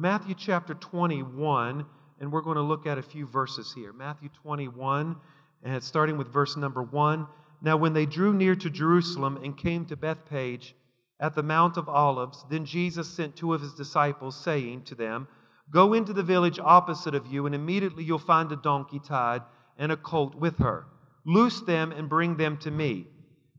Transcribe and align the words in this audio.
Matthew 0.00 0.36
chapter 0.38 0.74
21, 0.74 1.84
and 2.20 2.30
we're 2.30 2.40
going 2.40 2.54
to 2.54 2.62
look 2.62 2.86
at 2.86 2.98
a 2.98 3.02
few 3.02 3.26
verses 3.26 3.72
here. 3.74 3.92
Matthew 3.92 4.28
21, 4.44 5.16
and 5.64 5.82
starting 5.82 6.16
with 6.16 6.32
verse 6.32 6.56
number 6.56 6.84
1. 6.84 7.26
Now, 7.62 7.76
when 7.76 7.94
they 7.94 8.06
drew 8.06 8.32
near 8.32 8.54
to 8.54 8.70
Jerusalem 8.70 9.40
and 9.42 9.58
came 9.58 9.86
to 9.86 9.96
Bethpage 9.96 10.74
at 11.18 11.34
the 11.34 11.42
Mount 11.42 11.76
of 11.76 11.88
Olives, 11.88 12.44
then 12.48 12.64
Jesus 12.64 13.08
sent 13.08 13.34
two 13.34 13.52
of 13.52 13.60
his 13.60 13.74
disciples, 13.74 14.36
saying 14.36 14.82
to 14.84 14.94
them, 14.94 15.26
Go 15.72 15.94
into 15.94 16.12
the 16.12 16.22
village 16.22 16.60
opposite 16.60 17.16
of 17.16 17.26
you, 17.26 17.46
and 17.46 17.54
immediately 17.56 18.04
you'll 18.04 18.20
find 18.20 18.52
a 18.52 18.56
donkey 18.56 19.00
tied 19.00 19.42
and 19.78 19.90
a 19.90 19.96
colt 19.96 20.36
with 20.36 20.58
her. 20.58 20.86
Loose 21.24 21.60
them 21.62 21.90
and 21.90 22.08
bring 22.08 22.36
them 22.36 22.56
to 22.58 22.70
me. 22.70 23.08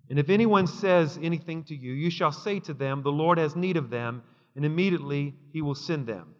And 0.09 0.17
if 0.17 0.29
anyone 0.29 0.67
says 0.67 1.19
anything 1.21 1.65
to 1.65 1.75
you, 1.75 1.91
you 1.91 2.09
shall 2.09 2.31
say 2.31 2.61
to 2.61 2.73
them, 2.73 3.03
The 3.03 3.11
Lord 3.11 3.37
has 3.39 3.57
need 3.57 3.75
of 3.75 3.89
them, 3.89 4.23
and 4.59 4.65
immediately 4.65 5.33
he 5.53 5.61
will 5.61 5.73
send 5.73 6.05
them. 6.05 6.35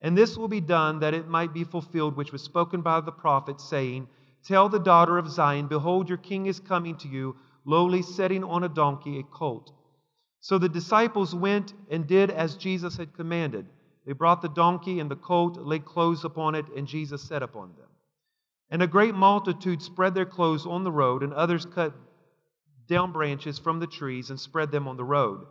And 0.00 0.16
this 0.16 0.38
will 0.38 0.48
be 0.48 0.62
done 0.62 1.00
that 1.00 1.12
it 1.12 1.28
might 1.28 1.52
be 1.52 1.64
fulfilled 1.64 2.16
which 2.16 2.32
was 2.32 2.40
spoken 2.40 2.80
by 2.80 3.02
the 3.02 3.12
prophet, 3.12 3.60
saying, 3.60 4.08
Tell 4.42 4.70
the 4.70 4.78
daughter 4.78 5.18
of 5.18 5.30
Zion, 5.30 5.66
Behold, 5.66 6.08
your 6.08 6.16
king 6.16 6.46
is 6.46 6.60
coming 6.60 6.96
to 6.96 7.08
you, 7.08 7.36
lowly 7.66 8.00
sitting 8.00 8.42
on 8.42 8.64
a 8.64 8.70
donkey, 8.70 9.18
a 9.18 9.22
colt. 9.22 9.70
So 10.40 10.56
the 10.56 10.70
disciples 10.70 11.34
went 11.34 11.74
and 11.90 12.06
did 12.06 12.30
as 12.30 12.56
Jesus 12.56 12.96
had 12.96 13.12
commanded. 13.12 13.66
They 14.06 14.14
brought 14.14 14.40
the 14.40 14.48
donkey 14.48 14.98
and 14.98 15.10
the 15.10 15.16
colt, 15.16 15.58
laid 15.58 15.84
clothes 15.84 16.24
upon 16.24 16.54
it, 16.54 16.64
and 16.74 16.88
Jesus 16.88 17.20
sat 17.20 17.42
upon 17.42 17.74
them. 17.76 17.90
And 18.70 18.82
a 18.82 18.86
great 18.86 19.14
multitude 19.14 19.82
spread 19.82 20.14
their 20.14 20.24
clothes 20.24 20.64
on 20.64 20.84
the 20.84 20.90
road, 20.90 21.22
and 21.22 21.34
others 21.34 21.66
cut 21.66 21.92
down 22.88 23.12
branches 23.12 23.58
from 23.58 23.78
the 23.78 23.86
trees 23.86 24.30
and 24.30 24.40
spread 24.40 24.70
them 24.70 24.88
on 24.88 24.96
the 24.96 25.04
road. 25.04 25.44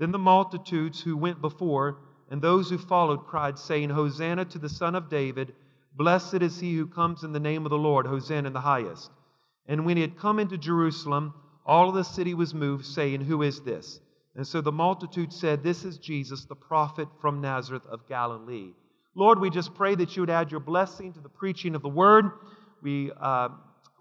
Then 0.00 0.12
the 0.12 0.18
multitudes 0.18 1.02
who 1.02 1.14
went 1.14 1.42
before 1.42 1.98
and 2.30 2.40
those 2.40 2.70
who 2.70 2.78
followed 2.78 3.26
cried, 3.26 3.58
saying, 3.58 3.90
Hosanna 3.90 4.46
to 4.46 4.58
the 4.58 4.68
Son 4.68 4.94
of 4.94 5.10
David! 5.10 5.52
Blessed 5.94 6.40
is 6.40 6.58
he 6.58 6.74
who 6.74 6.86
comes 6.86 7.22
in 7.22 7.32
the 7.32 7.38
name 7.38 7.66
of 7.66 7.70
the 7.70 7.76
Lord, 7.76 8.06
Hosanna 8.06 8.46
in 8.46 8.54
the 8.54 8.60
highest. 8.60 9.10
And 9.66 9.84
when 9.84 9.98
he 9.98 10.00
had 10.00 10.16
come 10.16 10.38
into 10.38 10.56
Jerusalem, 10.56 11.34
all 11.66 11.90
of 11.90 11.94
the 11.94 12.02
city 12.04 12.32
was 12.32 12.54
moved, 12.54 12.86
saying, 12.86 13.20
Who 13.20 13.42
is 13.42 13.60
this? 13.60 14.00
And 14.34 14.46
so 14.46 14.62
the 14.62 14.72
multitude 14.72 15.34
said, 15.34 15.62
This 15.62 15.84
is 15.84 15.98
Jesus, 15.98 16.46
the 16.46 16.56
prophet 16.56 17.08
from 17.20 17.42
Nazareth 17.42 17.84
of 17.84 18.08
Galilee. 18.08 18.72
Lord, 19.14 19.38
we 19.38 19.50
just 19.50 19.74
pray 19.74 19.94
that 19.96 20.16
you 20.16 20.22
would 20.22 20.30
add 20.30 20.50
your 20.50 20.60
blessing 20.60 21.12
to 21.12 21.20
the 21.20 21.28
preaching 21.28 21.74
of 21.74 21.82
the 21.82 21.88
word. 21.90 22.24
We, 22.80 23.12
uh, 23.20 23.50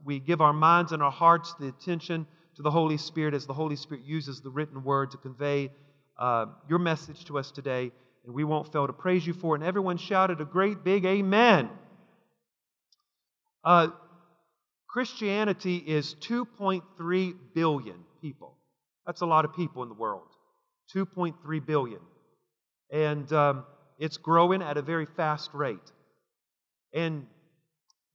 we 0.06 0.20
give 0.20 0.40
our 0.40 0.54
minds 0.54 0.94
and 0.94 1.04
our 1.04 1.12
hearts 1.12 1.56
the 1.60 1.68
attention 1.68 2.26
to 2.56 2.62
the 2.62 2.72
Holy 2.72 2.98
Spirit 2.98 3.34
as 3.34 3.45
the 3.45 3.54
Holy 3.54 3.76
Spirit 3.76 4.06
uses 4.06 4.40
the 4.40 4.50
written 4.50 4.84
word 4.84 5.12
to 5.12 5.18
convey 5.18 5.72
uh, 6.20 6.48
your 6.67 6.80
message 6.80 7.25
to 7.25 7.39
us 7.39 7.50
today. 7.50 7.92
And 8.25 8.36
we 8.36 8.44
won't 8.44 8.72
fail 8.72 8.86
to 8.86 8.94
praise 8.94 9.25
you 9.25 9.34
for 9.34 9.56
it. 9.56 9.59
And 9.59 9.67
everyone 9.67 9.98
shouted 9.98 10.42
a 10.42 10.45
great 10.45 10.84
big 10.84 11.06
amen. 11.06 11.70
Uh, 13.64 13.88
Christianity 14.88 15.78
is 15.78 16.16
2.3 16.22 17.34
billion 17.56 17.95
people. 18.22 18.58
That's 19.06 19.22
a 19.22 19.26
lot 19.26 19.45
of 19.45 19.56
people 19.56 19.81
in 19.84 19.89
the 19.89 19.95
world. 19.95 20.28
2.3 20.95 21.66
billion. 21.66 22.00
And 22.92 23.31
um, 23.31 23.66
it's 23.98 24.17
growing 24.17 24.61
at 24.61 24.78
a 24.78 24.81
very 24.81 25.06
fast 25.06 25.52
rate. 25.54 25.78
And 26.94 27.28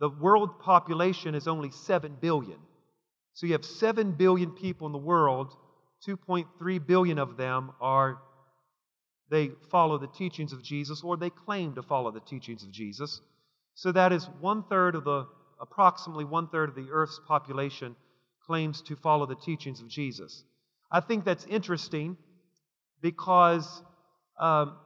the 0.01 0.11
world 0.11 0.59
population 0.59 1.35
is 1.35 1.47
only 1.47 1.71
7 1.71 2.17
billion. 2.21 2.59
So 3.35 3.47
you 3.47 3.53
have 3.53 3.65
7 3.65 4.13
billion 4.13 4.51
people 4.51 4.87
in 4.87 4.93
the 4.93 4.99
world, 4.99 5.57
2.3 6.07 6.87
billion 6.87 7.19
of 7.19 7.37
them 7.37 7.73
are 7.81 8.19
they 9.31 9.51
follow 9.71 9.99
the 9.99 10.07
teachings 10.07 10.53
of 10.53 10.63
Jesus 10.63 11.03
or 11.03 11.17
they 11.17 11.31
claim 11.31 11.75
to 11.75 11.83
follow 11.83 12.11
the 12.11 12.21
teachings 12.21 12.63
of 12.63 12.71
Jesus. 12.71 13.21
So 13.75 13.91
that 13.93 14.13
is 14.13 14.29
one 14.41 14.65
third 14.65 14.95
of 14.95 15.05
the 15.05 15.27
approximately 15.61 16.25
one 16.25 16.49
third 16.49 16.69
of 16.69 16.75
the 16.75 16.89
earth's 16.91 17.21
population 17.27 17.97
claims 18.47 18.83
to 18.83 18.97
follow 18.97 19.27
the 19.27 19.35
teachings 19.35 19.81
of 19.81 19.89
Jesus. 19.89 20.45
I 20.91 21.01
think 21.01 21.25
that's 21.25 21.47
interesting 21.47 22.17
because 23.01 23.83
um, 24.39 24.77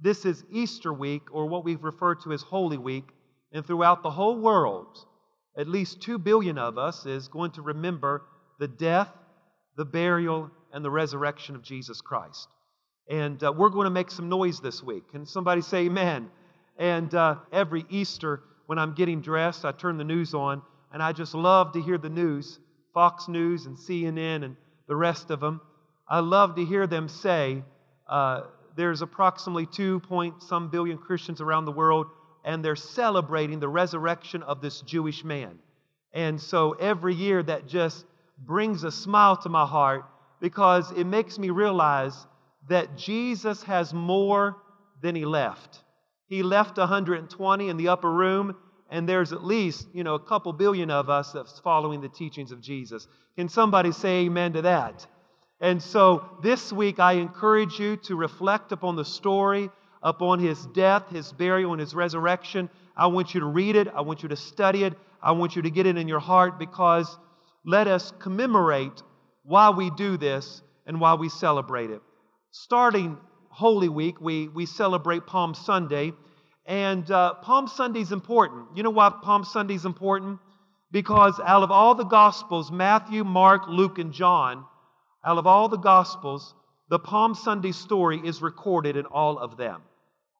this 0.00 0.24
is 0.24 0.44
Easter 0.50 0.92
week, 0.92 1.22
or 1.32 1.46
what 1.46 1.64
we've 1.64 1.84
referred 1.84 2.22
to 2.22 2.32
as 2.32 2.42
Holy 2.42 2.78
Week, 2.78 3.04
and 3.52 3.64
throughout 3.64 4.02
the 4.02 4.10
whole 4.10 4.40
world, 4.40 4.98
at 5.56 5.68
least 5.68 6.00
two 6.00 6.18
billion 6.18 6.58
of 6.58 6.78
us 6.78 7.06
is 7.06 7.28
going 7.28 7.52
to 7.52 7.62
remember 7.62 8.22
the 8.58 8.68
death, 8.68 9.08
the 9.76 9.84
burial, 9.84 10.50
and 10.72 10.84
the 10.84 10.90
resurrection 10.90 11.54
of 11.54 11.62
Jesus 11.62 12.00
Christ. 12.00 12.48
And 13.08 13.42
uh, 13.42 13.52
we're 13.52 13.68
going 13.68 13.84
to 13.84 13.90
make 13.90 14.10
some 14.10 14.28
noise 14.28 14.60
this 14.60 14.82
week. 14.82 15.10
Can 15.10 15.26
somebody 15.26 15.60
say 15.60 15.86
amen? 15.86 16.30
And 16.78 17.14
uh, 17.14 17.36
every 17.52 17.84
Easter, 17.90 18.42
when 18.66 18.78
I'm 18.78 18.94
getting 18.94 19.20
dressed, 19.20 19.64
I 19.64 19.72
turn 19.72 19.98
the 19.98 20.04
news 20.04 20.34
on, 20.34 20.62
and 20.92 21.02
I 21.02 21.12
just 21.12 21.34
love 21.34 21.72
to 21.72 21.82
hear 21.82 21.98
the 21.98 22.08
news 22.08 22.58
Fox 22.94 23.26
News 23.26 23.66
and 23.66 23.76
CNN 23.76 24.44
and 24.44 24.56
the 24.86 24.96
rest 24.96 25.30
of 25.30 25.40
them. 25.40 25.60
I 26.08 26.20
love 26.20 26.56
to 26.56 26.64
hear 26.64 26.86
them 26.86 27.08
say 27.08 27.62
uh, 28.06 28.42
there's 28.76 29.02
approximately 29.02 29.66
2 29.66 30.00
point 30.00 30.42
some 30.42 30.70
billion 30.70 30.98
Christians 30.98 31.40
around 31.40 31.64
the 31.64 31.72
world, 31.72 32.06
and 32.44 32.64
they're 32.64 32.76
celebrating 32.76 33.60
the 33.60 33.68
resurrection 33.68 34.42
of 34.42 34.60
this 34.60 34.80
Jewish 34.82 35.24
man. 35.24 35.58
And 36.12 36.40
so 36.40 36.72
every 36.72 37.14
year 37.14 37.42
that 37.42 37.66
just 37.66 38.04
brings 38.38 38.84
a 38.84 38.92
smile 38.92 39.36
to 39.38 39.48
my 39.48 39.64
heart 39.64 40.04
because 40.42 40.90
it 40.90 41.04
makes 41.04 41.38
me 41.38 41.50
realize 41.50 42.26
that 42.68 42.98
Jesus 42.98 43.62
has 43.62 43.94
more 43.94 44.56
than 45.00 45.14
he 45.14 45.24
left. 45.24 45.84
He 46.26 46.42
left 46.42 46.78
120 46.78 47.68
in 47.68 47.76
the 47.76 47.88
upper 47.88 48.12
room, 48.12 48.56
and 48.90 49.08
there's 49.08 49.32
at 49.32 49.44
least, 49.44 49.86
you 49.94 50.02
know, 50.02 50.16
a 50.16 50.20
couple 50.20 50.52
billion 50.52 50.90
of 50.90 51.08
us 51.08 51.30
that's 51.30 51.60
following 51.60 52.00
the 52.00 52.08
teachings 52.08 52.50
of 52.50 52.60
Jesus. 52.60 53.06
Can 53.36 53.48
somebody 53.48 53.92
say 53.92 54.24
amen 54.24 54.54
to 54.54 54.62
that? 54.62 55.06
And 55.60 55.80
so 55.80 56.24
this 56.42 56.72
week, 56.72 56.98
I 56.98 57.12
encourage 57.12 57.78
you 57.78 57.96
to 57.98 58.16
reflect 58.16 58.72
upon 58.72 58.96
the 58.96 59.04
story, 59.04 59.70
upon 60.02 60.40
his 60.40 60.66
death, 60.66 61.08
his 61.10 61.32
burial, 61.32 61.70
and 61.70 61.80
his 61.80 61.94
resurrection. 61.94 62.68
I 62.96 63.06
want 63.06 63.32
you 63.32 63.40
to 63.40 63.46
read 63.46 63.76
it. 63.76 63.86
I 63.94 64.00
want 64.00 64.24
you 64.24 64.28
to 64.30 64.36
study 64.36 64.82
it. 64.82 64.94
I 65.22 65.30
want 65.30 65.54
you 65.54 65.62
to 65.62 65.70
get 65.70 65.86
it 65.86 65.96
in 65.96 66.08
your 66.08 66.18
heart 66.18 66.58
because 66.58 67.16
let 67.64 67.86
us 67.86 68.12
commemorate 68.18 69.04
why 69.44 69.70
we 69.70 69.90
do 69.90 70.16
this 70.16 70.62
and 70.86 71.00
why 71.00 71.14
we 71.14 71.28
celebrate 71.28 71.90
it. 71.90 72.00
Starting 72.50 73.16
Holy 73.48 73.88
Week, 73.88 74.20
we, 74.20 74.48
we 74.48 74.66
celebrate 74.66 75.26
Palm 75.26 75.54
Sunday. 75.54 76.12
And 76.66 77.10
uh, 77.10 77.34
Palm 77.34 77.66
Sunday 77.66 78.00
is 78.00 78.12
important. 78.12 78.76
You 78.76 78.82
know 78.82 78.90
why 78.90 79.10
Palm 79.22 79.44
Sunday 79.44 79.74
is 79.74 79.84
important? 79.84 80.38
Because 80.90 81.40
out 81.44 81.62
of 81.62 81.70
all 81.70 81.94
the 81.94 82.04
Gospels, 82.04 82.70
Matthew, 82.70 83.24
Mark, 83.24 83.62
Luke, 83.68 83.98
and 83.98 84.12
John, 84.12 84.64
out 85.24 85.38
of 85.38 85.46
all 85.46 85.68
the 85.68 85.76
Gospels, 85.76 86.54
the 86.88 86.98
Palm 86.98 87.34
Sunday 87.34 87.72
story 87.72 88.20
is 88.24 88.42
recorded 88.42 88.96
in 88.96 89.06
all 89.06 89.38
of 89.38 89.56
them. 89.56 89.82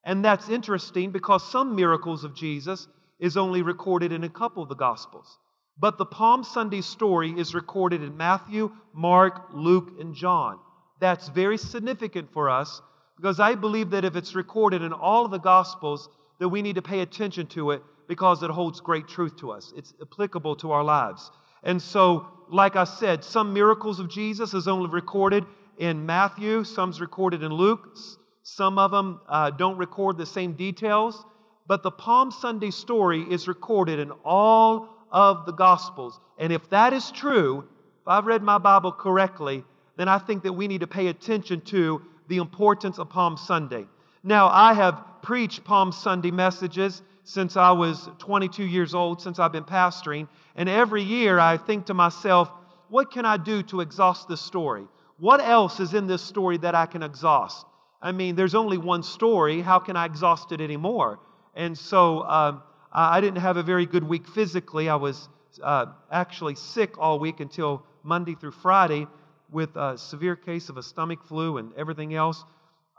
And 0.04 0.24
that's 0.24 0.48
interesting 0.48 1.10
because 1.10 1.50
some 1.50 1.76
miracles 1.76 2.24
of 2.24 2.34
Jesus 2.34 2.86
is 3.19 3.36
only 3.36 3.62
recorded 3.62 4.12
in 4.12 4.24
a 4.24 4.28
couple 4.28 4.62
of 4.62 4.69
the 4.69 4.74
Gospels. 4.74 5.38
But 5.78 5.98
the 5.98 6.06
Palm 6.06 6.44
Sunday 6.44 6.80
story 6.80 7.30
is 7.30 7.54
recorded 7.54 8.02
in 8.02 8.16
Matthew, 8.16 8.70
Mark, 8.92 9.48
Luke, 9.52 9.92
and 10.00 10.14
John. 10.14 10.58
That's 11.00 11.28
very 11.28 11.58
significant 11.58 12.32
for 12.32 12.48
us 12.48 12.80
because 13.16 13.40
I 13.40 13.54
believe 13.54 13.90
that 13.90 14.04
if 14.04 14.16
it's 14.16 14.34
recorded 14.34 14.82
in 14.82 14.92
all 14.92 15.24
of 15.24 15.30
the 15.30 15.38
Gospels, 15.38 16.08
that 16.38 16.48
we 16.48 16.62
need 16.62 16.76
to 16.76 16.82
pay 16.82 17.00
attention 17.00 17.46
to 17.48 17.70
it 17.72 17.82
because 18.08 18.42
it 18.42 18.50
holds 18.50 18.80
great 18.80 19.08
truth 19.08 19.36
to 19.38 19.50
us. 19.50 19.72
It's 19.76 19.94
applicable 20.00 20.56
to 20.56 20.72
our 20.72 20.84
lives. 20.84 21.30
And 21.62 21.80
so, 21.80 22.26
like 22.50 22.76
I 22.76 22.84
said, 22.84 23.24
some 23.24 23.52
miracles 23.52 24.00
of 24.00 24.10
Jesus 24.10 24.54
is 24.54 24.68
only 24.68 24.90
recorded 24.90 25.44
in 25.78 26.04
Matthew, 26.04 26.64
some's 26.64 27.00
recorded 27.00 27.42
in 27.42 27.52
Luke, 27.52 27.96
some 28.42 28.78
of 28.78 28.90
them 28.90 29.20
uh, 29.28 29.50
don't 29.50 29.76
record 29.76 30.18
the 30.18 30.26
same 30.26 30.54
details. 30.54 31.24
But 31.66 31.82
the 31.82 31.90
Palm 31.90 32.30
Sunday 32.32 32.70
story 32.70 33.22
is 33.22 33.46
recorded 33.46 34.00
in 34.00 34.10
all 34.25 34.88
of 35.12 35.47
the 35.47 35.53
Gospels. 35.53 36.19
And 36.38 36.53
if 36.53 36.69
that 36.70 36.93
is 36.93 37.11
true, 37.12 37.61
if 38.00 38.09
I've 38.09 38.26
read 38.26 38.43
my 38.43 38.59
Bible 38.59 38.91
correctly, 38.91 39.64
then 39.97 40.09
I 40.09 40.19
think 40.19 40.43
that 40.43 40.53
we 40.55 40.67
need 40.67 40.81
to 40.81 40.87
pay 40.87 41.09
attention 41.09 41.61
to 41.67 42.03
the 42.29 42.38
importance 42.38 42.99
of 42.99 43.11
Palm 43.11 43.37
Sunday. 43.37 43.87
Now, 44.25 44.49
I 44.49 44.73
have 44.73 45.05
preached 45.23 45.64
Palm 45.64 45.93
Sunday 45.93 46.31
messages 46.31 47.03
since 47.25 47.56
I 47.56 47.70
was 47.73 48.09
22 48.19 48.64
years 48.64 48.94
old, 48.94 49.20
since 49.20 49.38
I've 49.38 49.53
been 49.53 49.64
pastoring. 49.64 50.29
And 50.56 50.69
every 50.69 51.03
year 51.03 51.38
I 51.38 51.56
think 51.56 51.87
to 51.87 51.94
myself, 51.94 52.50
what 52.88 53.11
can 53.11 53.25
I 53.25 53.37
do 53.37 53.62
to 53.64 53.81
exhaust 53.81 54.29
this 54.29 54.41
story? 54.41 54.87
What 55.19 55.41
else 55.41 55.79
is 55.79 55.94
in 55.94 56.06
this 56.06 56.23
story 56.23 56.59
that 56.59 56.75
I 56.75 56.87
can 56.87 57.03
exhaust? 57.03 57.64
I 58.00 58.12
mean, 58.12 58.35
there's 58.35 58.56
only 58.56 58.79
one 58.79 59.05
story. 59.05 59.61
How 59.61 59.79
can 59.79 59.97
I 59.97 60.06
exhaust 60.06 60.50
it 60.50 60.61
anymore? 60.61 61.20
And 61.55 61.79
so 61.79 62.23
um, 62.25 62.62
I 62.92 63.20
didn't 63.20 63.40
have 63.40 63.56
a 63.56 63.62
very 63.62 63.86
good 63.86 64.04
week 64.04 64.28
physically. 64.28 64.88
I 64.88 64.96
was 64.96 65.28
uh, 65.62 65.86
actually 66.10 66.56
sick 66.56 66.98
all 66.98 67.18
week 67.18 67.40
until 67.40 67.84
Monday 68.02 68.34
through 68.34 68.52
Friday 68.52 69.06
with 69.50 69.76
a 69.76 69.96
severe 69.96 70.36
case 70.36 70.68
of 70.68 70.76
a 70.76 70.82
stomach 70.82 71.24
flu 71.24 71.58
and 71.58 71.72
everything 71.74 72.14
else. 72.14 72.44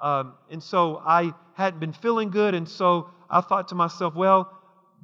Um, 0.02 0.34
and 0.50 0.62
so 0.62 1.02
I 1.06 1.34
hadn't 1.54 1.80
been 1.80 1.94
feeling 1.94 2.32
good. 2.32 2.56
And 2.56 2.68
so 2.68 3.10
I 3.30 3.42
thought 3.42 3.70
to 3.70 3.76
myself, 3.76 4.16
well, 4.16 4.52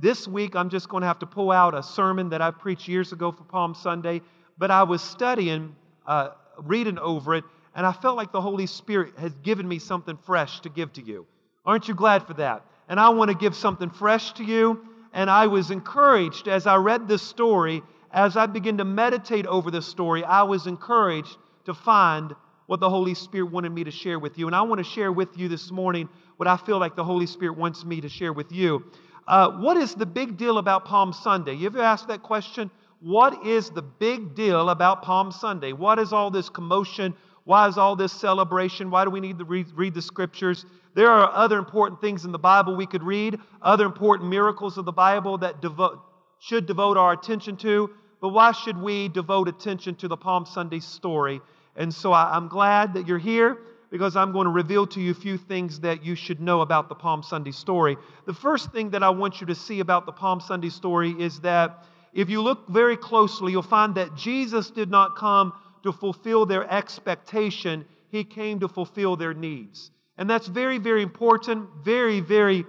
this 0.02 0.28
week 0.28 0.56
I'm 0.56 0.70
just 0.70 0.90
going 0.90 1.02
to 1.02 1.08
have 1.08 1.20
to 1.20 1.26
pull 1.26 1.52
out 1.52 1.76
a 1.76 1.84
sermon 1.84 2.30
that 2.30 2.42
I 2.42 2.52
preached 2.52 2.88
years 2.88 3.12
ago 3.12 3.32
for 3.32 3.44
Palm 3.44 3.76
Sunday. 3.76 4.22
But 4.58 4.72
I 4.72 4.84
was 4.84 5.02
studying, 5.02 5.76
uh, 6.06 6.30
reading 6.58 6.98
over 6.98 7.36
it, 7.36 7.44
and 7.76 7.86
I 7.86 7.92
felt 7.92 8.18
like 8.18 8.32
the 8.32 8.42
Holy 8.42 8.66
Spirit 8.66 9.18
has 9.18 9.34
given 9.36 9.68
me 9.68 9.80
something 9.80 10.18
fresh 10.18 10.62
to 10.62 10.70
give 10.70 10.92
to 10.94 11.02
you. 11.02 11.28
Aren't 11.66 11.88
you 11.88 11.94
glad 11.94 12.26
for 12.26 12.34
that? 12.36 12.66
And 12.90 13.00
I 13.00 13.10
want 13.10 13.30
to 13.30 13.38
give 13.38 13.56
something 13.56 13.90
fresh 13.90 14.34
to 14.34 14.44
you. 14.44 14.86
And 15.14 15.30
I 15.30 15.48
was 15.48 15.72
encouraged 15.72 16.48
as 16.48 16.68
I 16.68 16.76
read 16.76 17.08
this 17.08 17.22
story, 17.22 17.82
as 18.12 18.36
I 18.36 18.48
began 18.48 18.78
to 18.78 18.86
meditate 18.86 19.46
over 19.46 19.72
this 19.72 19.86
story, 19.86 20.24
I 20.24 20.44
was 20.44 20.68
encouraged 20.68 21.38
to 21.66 21.74
find 21.74 22.36
what 22.66 22.80
the 22.80 22.90
Holy 22.90 23.14
Spirit 23.14 23.52
wanted 23.52 23.72
me 23.72 23.84
to 23.84 23.92
share 23.92 24.20
with 24.20 24.38
you. 24.38 24.48
And 24.48 24.56
I 24.56 24.62
want 24.62 24.80
to 24.80 24.84
share 24.84 25.12
with 25.12 25.38
you 25.38 25.48
this 25.48 25.72
morning 25.72 26.10
what 26.38 26.48
I 26.48 26.58
feel 26.58 26.80
like 26.80 26.96
the 26.96 27.04
Holy 27.04 27.26
Spirit 27.26 27.58
wants 27.58 27.86
me 27.86 28.02
to 28.02 28.10
share 28.10 28.34
with 28.34 28.52
you. 28.52 28.86
Uh, 29.28 29.52
what 29.52 29.78
is 29.78 29.96
the 29.96 30.06
big 30.06 30.38
deal 30.38 30.58
about 30.58 30.86
Palm 30.86 31.14
Sunday? 31.14 31.54
You 31.54 31.68
ever 31.68 31.82
asked 31.82 32.08
that 32.08 32.24
question? 32.24 32.72
What 33.02 33.46
is 33.46 33.70
the 33.70 33.82
big 33.82 34.36
deal 34.36 34.70
about 34.70 35.04
Palm 35.04 35.32
Sunday? 35.32 35.72
What 35.72 36.00
is 36.00 36.12
all 36.12 36.32
this 36.32 36.50
commotion? 36.50 37.16
Why 37.50 37.68
is 37.68 37.80
all 37.80 37.96
this 37.96 38.14
celebration? 38.14 38.92
Why 38.92 39.04
do 39.06 39.10
we 39.10 39.20
need 39.20 39.40
to 39.40 39.44
read, 39.44 39.72
read 39.74 39.96
the 39.96 40.04
scriptures? 40.04 40.68
There 40.94 41.10
are 41.10 41.32
other 41.34 41.58
important 41.58 42.00
things 42.00 42.24
in 42.24 42.32
the 42.32 42.38
Bible 42.38 42.76
we 42.76 42.86
could 42.86 43.02
read, 43.02 43.40
other 43.64 43.86
important 43.86 44.30
miracles 44.30 44.78
of 44.78 44.86
the 44.86 44.92
Bible 44.92 45.36
that 45.40 45.60
devote, 45.60 46.00
should 46.38 46.68
devote 46.68 46.96
our 46.96 47.12
attention 47.12 47.58
to. 47.58 47.90
But 48.22 48.30
why 48.30 48.52
should 48.52 48.78
we 48.78 49.08
devote 49.08 49.48
attention 49.48 49.96
to 49.96 50.08
the 50.08 50.16
Palm 50.16 50.46
Sunday 50.46 50.80
story? 50.80 51.42
And 51.76 51.92
so 51.92 52.14
I, 52.14 52.36
I'm 52.36 52.50
glad 52.50 52.94
that 52.94 53.08
you're 53.08 53.18
here 53.18 53.58
because 53.90 54.16
I'm 54.16 54.32
going 54.32 54.46
to 54.46 54.52
reveal 54.52 54.86
to 54.86 55.02
you 55.02 55.10
a 55.10 55.16
few 55.16 55.40
things 55.40 55.80
that 55.80 56.06
you 56.06 56.14
should 56.14 56.40
know 56.40 56.62
about 56.62 56.88
the 56.88 56.94
Palm 56.94 57.24
Sunday 57.24 57.50
story. 57.50 57.98
The 58.28 58.34
first 58.36 58.72
thing 58.72 58.92
that 58.92 59.02
I 59.02 59.10
want 59.10 59.42
you 59.42 59.48
to 59.48 59.56
see 59.56 59.80
about 59.80 60.06
the 60.06 60.12
Palm 60.12 60.40
Sunday 60.40 60.70
story 60.70 61.16
is 61.20 61.40
that 61.40 61.84
if 62.14 62.30
you 62.30 62.44
look 62.44 62.68
very 62.70 62.96
closely, 62.96 63.52
you'll 63.54 63.64
find 63.64 63.96
that 63.96 64.16
Jesus 64.16 64.70
did 64.70 64.92
not 64.92 65.16
come 65.16 65.54
to 65.84 65.92
fulfill 65.92 66.46
their 66.46 66.70
expectation, 66.72 67.86
He 68.10 68.24
came 68.24 68.60
to 68.60 68.68
fulfill 68.68 69.16
their 69.16 69.34
needs. 69.34 69.92
And 70.18 70.30
that's 70.30 70.48
very, 70.48 70.78
very 70.78 71.02
important, 71.02 71.70
very, 71.84 72.20
very, 72.20 72.66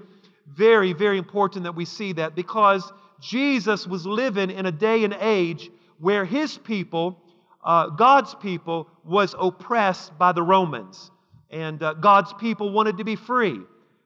very, 0.47 0.93
very 0.93 1.19
important 1.19 1.65
that 1.65 1.75
we 1.75 1.85
see 1.85 2.13
that 2.15 2.35
because 2.35 2.93
Jesus 3.21 3.87
was 3.87 4.07
living 4.07 4.51
in 4.51 4.67
a 4.67 4.73
day 4.73 5.05
and 5.05 5.17
age 5.21 5.71
where 5.99 6.25
His 6.25 6.57
people, 6.57 7.21
uh, 7.65 7.89
God's 7.89 8.35
people, 8.37 8.89
was 9.05 9.35
oppressed 9.39 10.17
by 10.17 10.33
the 10.33 10.43
Romans. 10.43 11.11
And 11.51 11.83
uh, 11.83 11.95
God's 11.95 12.33
people 12.35 12.73
wanted 12.73 12.99
to 12.99 13.05
be 13.05 13.17
free. 13.17 13.61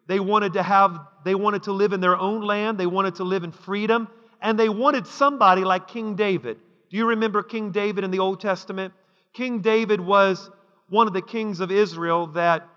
They 0.07 0.21
wanted 0.21 0.55
to 0.55 0.63
have, 0.63 0.99
they 1.25 1.35
wanted 1.35 1.65
to 1.65 1.73
live 1.73 1.93
in 1.93 2.01
their 2.01 2.17
own 2.17 2.43
land. 2.43 2.79
They 2.79 2.87
wanted 2.87 3.17
to 3.17 3.25
live 3.25 3.45
in 3.45 3.53
freedom. 3.53 4.09
And 4.41 4.59
they 4.59 4.69
wanted 4.69 5.07
somebody 5.07 5.65
like 5.65 5.89
King 5.89 6.17
David. 6.17 6.59
Do 6.95 6.99
you 6.99 7.07
remember 7.07 7.43
King 7.43 7.73
David 7.73 8.05
in 8.05 8.13
the 8.13 8.21
Old 8.21 8.41
Testament? 8.41 8.95
King 9.33 9.63
David 9.63 10.01
was 10.01 10.49
one 10.89 11.09
of 11.09 11.13
the 11.13 11.23
kings 11.23 11.59
of 11.59 11.73
Israel 11.73 12.29
that 12.29 12.69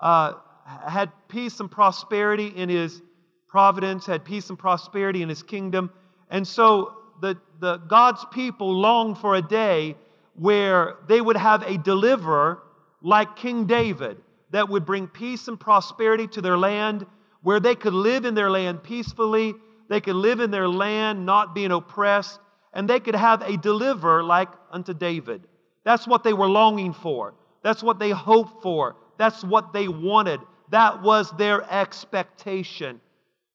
uh, 0.00 0.32
had 0.64 1.12
peace 1.28 1.60
and 1.60 1.70
prosperity 1.70 2.46
in 2.46 2.70
his 2.70 3.02
providence, 3.48 4.06
had 4.06 4.24
peace 4.24 4.48
and 4.48 4.58
prosperity 4.58 5.20
in 5.20 5.28
his 5.28 5.42
kingdom. 5.42 5.90
And 6.30 6.48
so 6.48 6.94
the, 7.20 7.36
the 7.60 7.76
God's 7.76 8.24
people 8.32 8.80
longed 8.80 9.18
for 9.18 9.34
a 9.34 9.42
day 9.42 9.98
where 10.36 10.94
they 11.06 11.20
would 11.20 11.36
have 11.36 11.60
a 11.60 11.76
deliverer 11.76 12.62
like 13.02 13.36
King 13.36 13.66
David 13.66 14.16
that 14.52 14.70
would 14.70 14.86
bring 14.86 15.06
peace 15.06 15.48
and 15.48 15.60
prosperity 15.60 16.26
to 16.28 16.40
their 16.40 16.56
land, 16.56 17.04
where 17.42 17.60
they 17.60 17.74
could 17.74 17.92
live 17.92 18.24
in 18.24 18.34
their 18.34 18.48
land 18.48 18.82
peacefully, 18.82 19.54
they 19.90 20.00
could 20.00 20.16
live 20.16 20.40
in 20.40 20.50
their 20.50 20.66
land 20.66 21.26
not 21.26 21.54
being 21.54 21.72
oppressed, 21.72 22.40
and 22.76 22.88
they 22.88 23.00
could 23.00 23.14
have 23.14 23.40
a 23.40 23.56
deliverer 23.56 24.22
like 24.22 24.50
unto 24.70 24.92
David. 24.92 25.48
That's 25.84 26.06
what 26.06 26.22
they 26.22 26.34
were 26.34 26.46
longing 26.46 26.92
for. 26.92 27.32
That's 27.62 27.82
what 27.82 27.98
they 27.98 28.10
hoped 28.10 28.62
for. 28.62 28.96
That's 29.16 29.42
what 29.42 29.72
they 29.72 29.88
wanted. 29.88 30.40
That 30.68 31.02
was 31.02 31.32
their 31.38 31.62
expectation. 31.72 33.00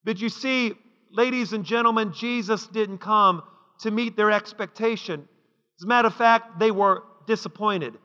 But 0.03 0.19
you 0.19 0.27
see, 0.29 0.73
ladies 1.11 1.53
and 1.53 1.63
gentlemen, 1.63 2.13
Jesus 2.13 2.65
didn't 2.65 2.97
come 2.97 3.43
to 3.81 3.91
meet 3.91 4.17
their 4.17 4.31
expectation. 4.31 5.27
As 5.77 5.83
a 5.83 5.87
matter 5.87 6.07
of 6.07 6.15
fact, 6.15 6.59
they 6.59 6.71
were 6.71 7.03
disappointed. 7.27 7.99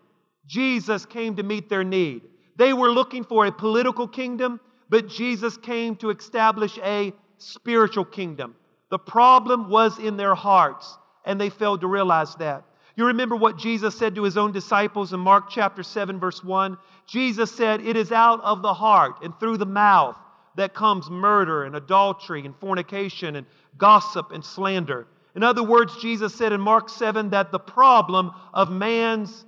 Jesus 0.46 1.06
came 1.06 1.34
to 1.36 1.42
meet 1.42 1.70
their 1.70 1.84
need. 1.84 2.22
They 2.56 2.74
were 2.74 2.90
looking 2.90 3.24
for 3.24 3.46
a 3.46 3.52
political 3.52 4.06
kingdom, 4.06 4.60
but 4.90 5.08
Jesus 5.08 5.56
came 5.56 5.96
to 5.96 6.10
establish 6.10 6.78
a 6.82 7.14
spiritual 7.38 8.04
kingdom. 8.04 8.54
The 8.90 8.98
problem 8.98 9.70
was 9.70 9.98
in 9.98 10.18
their 10.18 10.34
hearts, 10.34 10.98
and 11.26 11.40
they 11.40 11.50
failed 11.50 11.82
to 11.82 11.86
realize 11.86 12.34
that. 12.36 12.64
You 12.96 13.06
remember 13.06 13.36
what 13.36 13.58
Jesus 13.58 13.94
said 13.94 14.14
to 14.14 14.22
his 14.22 14.38
own 14.38 14.52
disciples 14.52 15.12
in 15.12 15.20
Mark 15.20 15.50
chapter 15.50 15.82
7, 15.82 16.18
verse 16.18 16.42
1? 16.42 16.78
Jesus 17.06 17.54
said, 17.54 17.84
It 17.84 17.96
is 17.96 18.10
out 18.10 18.42
of 18.42 18.62
the 18.62 18.72
heart 18.72 19.16
and 19.22 19.38
through 19.38 19.58
the 19.58 19.66
mouth 19.66 20.16
that 20.56 20.72
comes 20.72 21.10
murder 21.10 21.64
and 21.64 21.76
adultery 21.76 22.46
and 22.46 22.56
fornication 22.56 23.36
and 23.36 23.46
gossip 23.76 24.30
and 24.32 24.42
slander. 24.42 25.06
In 25.34 25.42
other 25.42 25.62
words, 25.62 25.94
Jesus 26.00 26.34
said 26.34 26.54
in 26.54 26.60
Mark 26.62 26.88
7 26.88 27.30
that 27.30 27.52
the 27.52 27.58
problem 27.58 28.32
of 28.54 28.70
man's, 28.70 29.44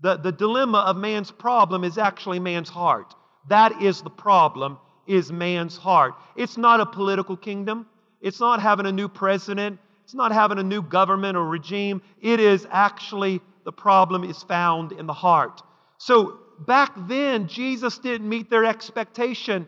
the, 0.00 0.16
the 0.16 0.30
dilemma 0.30 0.78
of 0.86 0.96
man's 0.96 1.32
problem 1.32 1.82
is 1.82 1.98
actually 1.98 2.38
man's 2.38 2.68
heart. 2.68 3.12
That 3.48 3.82
is 3.82 4.02
the 4.02 4.10
problem, 4.10 4.78
is 5.08 5.32
man's 5.32 5.76
heart. 5.76 6.14
It's 6.36 6.56
not 6.56 6.78
a 6.78 6.86
political 6.86 7.36
kingdom. 7.36 7.86
It's 8.20 8.38
not 8.38 8.62
having 8.62 8.86
a 8.86 8.92
new 8.92 9.08
president. 9.08 9.80
It's 10.12 10.16
not 10.18 10.30
having 10.30 10.58
a 10.58 10.62
new 10.62 10.82
government 10.82 11.38
or 11.38 11.46
regime. 11.46 12.02
It 12.20 12.38
is 12.38 12.66
actually 12.70 13.40
the 13.64 13.72
problem 13.72 14.24
is 14.24 14.42
found 14.42 14.92
in 14.92 15.06
the 15.06 15.14
heart. 15.14 15.62
So 15.96 16.38
back 16.66 16.92
then, 17.08 17.48
Jesus 17.48 17.96
didn't 17.96 18.28
meet 18.28 18.50
their 18.50 18.66
expectation. 18.66 19.66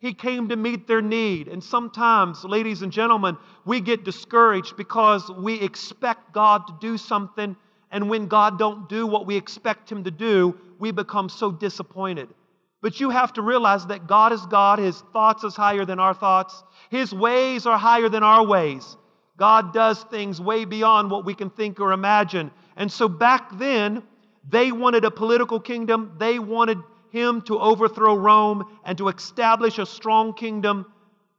He 0.00 0.12
came 0.12 0.48
to 0.48 0.56
meet 0.56 0.88
their 0.88 1.00
need. 1.00 1.46
And 1.46 1.62
sometimes, 1.62 2.42
ladies 2.42 2.82
and 2.82 2.90
gentlemen, 2.90 3.36
we 3.64 3.80
get 3.80 4.02
discouraged 4.04 4.76
because 4.76 5.30
we 5.30 5.60
expect 5.60 6.32
God 6.32 6.66
to 6.66 6.76
do 6.80 6.98
something, 6.98 7.54
and 7.92 8.10
when 8.10 8.26
God 8.26 8.58
don't 8.58 8.88
do 8.88 9.06
what 9.06 9.26
we 9.26 9.36
expect 9.36 9.92
him 9.92 10.02
to 10.02 10.10
do, 10.10 10.58
we 10.80 10.90
become 10.90 11.28
so 11.28 11.52
disappointed. 11.52 12.28
But 12.82 12.98
you 12.98 13.10
have 13.10 13.32
to 13.34 13.42
realize 13.42 13.86
that 13.86 14.08
God 14.08 14.32
is 14.32 14.44
God, 14.46 14.80
his 14.80 15.00
thoughts 15.12 15.44
is 15.44 15.54
higher 15.54 15.84
than 15.84 16.00
our 16.00 16.14
thoughts, 16.14 16.64
his 16.90 17.14
ways 17.14 17.64
are 17.64 17.78
higher 17.78 18.08
than 18.08 18.24
our 18.24 18.44
ways. 18.44 18.96
God 19.36 19.72
does 19.72 20.02
things 20.04 20.40
way 20.40 20.64
beyond 20.64 21.10
what 21.10 21.24
we 21.24 21.34
can 21.34 21.50
think 21.50 21.80
or 21.80 21.92
imagine. 21.92 22.50
And 22.76 22.90
so 22.90 23.08
back 23.08 23.58
then, 23.58 24.02
they 24.48 24.72
wanted 24.72 25.04
a 25.04 25.10
political 25.10 25.58
kingdom. 25.60 26.16
They 26.18 26.38
wanted 26.38 26.78
him 27.10 27.42
to 27.42 27.58
overthrow 27.58 28.14
Rome 28.16 28.78
and 28.84 28.98
to 28.98 29.08
establish 29.08 29.78
a 29.78 29.86
strong 29.86 30.34
kingdom. 30.34 30.86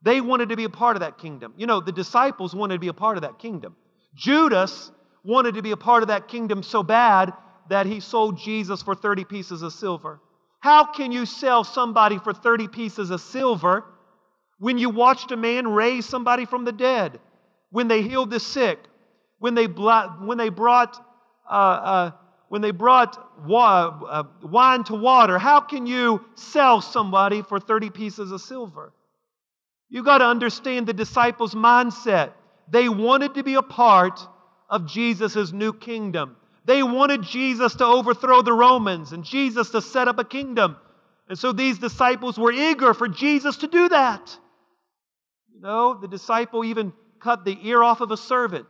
They 0.02 0.20
wanted 0.20 0.50
to 0.50 0.56
be 0.56 0.64
a 0.64 0.70
part 0.70 0.96
of 0.96 1.00
that 1.00 1.18
kingdom. 1.18 1.54
You 1.56 1.66
know, 1.66 1.80
the 1.80 1.92
disciples 1.92 2.54
wanted 2.54 2.74
to 2.74 2.80
be 2.80 2.88
a 2.88 2.94
part 2.94 3.16
of 3.16 3.22
that 3.22 3.38
kingdom. 3.38 3.76
Judas 4.14 4.90
wanted 5.24 5.54
to 5.54 5.62
be 5.62 5.72
a 5.72 5.76
part 5.76 6.02
of 6.02 6.08
that 6.08 6.28
kingdom 6.28 6.62
so 6.62 6.82
bad 6.82 7.32
that 7.68 7.86
he 7.86 8.00
sold 8.00 8.38
Jesus 8.38 8.82
for 8.82 8.94
30 8.94 9.24
pieces 9.24 9.62
of 9.62 9.72
silver. 9.72 10.20
How 10.60 10.84
can 10.84 11.12
you 11.12 11.26
sell 11.26 11.64
somebody 11.64 12.18
for 12.18 12.32
30 12.32 12.68
pieces 12.68 13.10
of 13.10 13.20
silver 13.20 13.84
when 14.58 14.78
you 14.78 14.90
watched 14.90 15.30
a 15.32 15.36
man 15.36 15.68
raise 15.68 16.06
somebody 16.06 16.46
from 16.46 16.64
the 16.64 16.72
dead, 16.72 17.20
when 17.70 17.88
they 17.88 18.02
healed 18.02 18.30
the 18.30 18.40
sick, 18.40 18.78
when 19.38 19.54
they, 19.54 19.66
when 19.66 20.38
they 20.38 20.48
brought 20.48 20.98
uh, 21.48 21.52
uh, 21.52 22.10
when 22.48 22.62
they 22.62 22.70
brought 22.70 23.16
uh, 23.48 24.22
wine 24.42 24.84
to 24.84 24.94
water, 24.94 25.38
how 25.38 25.60
can 25.60 25.86
you 25.86 26.24
sell 26.34 26.80
somebody 26.80 27.42
for 27.42 27.58
30 27.58 27.90
pieces 27.90 28.30
of 28.30 28.40
silver? 28.40 28.92
You've 29.88 30.04
got 30.04 30.18
to 30.18 30.26
understand 30.26 30.86
the 30.86 30.92
disciples' 30.92 31.54
mindset. 31.54 32.32
They 32.68 32.88
wanted 32.88 33.34
to 33.34 33.42
be 33.42 33.54
a 33.54 33.62
part 33.62 34.20
of 34.68 34.86
Jesus' 34.86 35.52
new 35.52 35.72
kingdom. 35.72 36.36
They 36.64 36.82
wanted 36.82 37.22
Jesus 37.22 37.74
to 37.76 37.84
overthrow 37.84 38.42
the 38.42 38.52
Romans 38.52 39.12
and 39.12 39.24
Jesus 39.24 39.70
to 39.70 39.80
set 39.80 40.08
up 40.08 40.18
a 40.18 40.24
kingdom. 40.24 40.76
And 41.28 41.38
so 41.38 41.52
these 41.52 41.78
disciples 41.78 42.38
were 42.38 42.52
eager 42.52 42.94
for 42.94 43.08
Jesus 43.08 43.56
to 43.58 43.68
do 43.68 43.88
that. 43.88 44.36
You 45.52 45.60
know, 45.60 45.94
the 45.94 46.08
disciple 46.08 46.64
even 46.64 46.92
cut 47.20 47.44
the 47.44 47.58
ear 47.62 47.82
off 47.82 48.00
of 48.00 48.10
a 48.10 48.16
servant. 48.16 48.66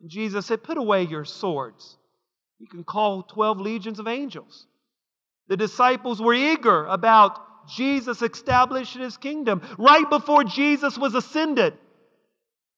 And 0.00 0.10
Jesus 0.10 0.46
said, 0.46 0.62
Put 0.62 0.78
away 0.78 1.04
your 1.04 1.24
swords. 1.24 1.96
You 2.58 2.66
can 2.66 2.84
call 2.84 3.22
12 3.22 3.60
legions 3.60 3.98
of 3.98 4.08
angels. 4.08 4.66
The 5.48 5.56
disciples 5.56 6.20
were 6.20 6.34
eager 6.34 6.84
about 6.86 7.68
Jesus 7.68 8.22
establishing 8.22 9.02
his 9.02 9.16
kingdom 9.16 9.62
right 9.78 10.08
before 10.08 10.44
Jesus 10.44 10.96
was 10.96 11.14
ascended. 11.14 11.74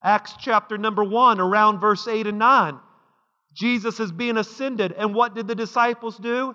Acts 0.03 0.35
chapter 0.41 0.79
number 0.79 1.03
1, 1.03 1.41
around 1.41 1.81
verse 1.81 2.07
8 2.07 2.27
and 2.27 2.39
9. 2.39 2.79
Jesus 3.55 3.99
is 3.99 4.13
being 4.13 4.37
ascended. 4.37 4.93
And 4.93 5.15
what 5.15 5.35
did 5.35 5.49
the 5.49 5.55
disciples 5.55 6.17
do? 6.17 6.55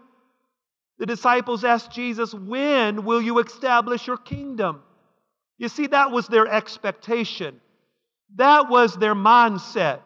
The 1.00 1.06
disciples 1.06 1.64
asked 1.64 1.92
Jesus, 1.92 2.34
When 2.34 3.04
will 3.04 3.22
you 3.22 3.40
establish 3.40 4.08
your 4.08 4.18
kingdom? 4.18 4.82
You 5.58 5.68
see, 5.68 5.88
that 5.88 6.12
was 6.12 6.28
their 6.28 6.48
expectation. 6.48 7.60
That 8.36 8.70
was 8.70 8.96
their 8.96 9.16
mindset. 9.16 10.00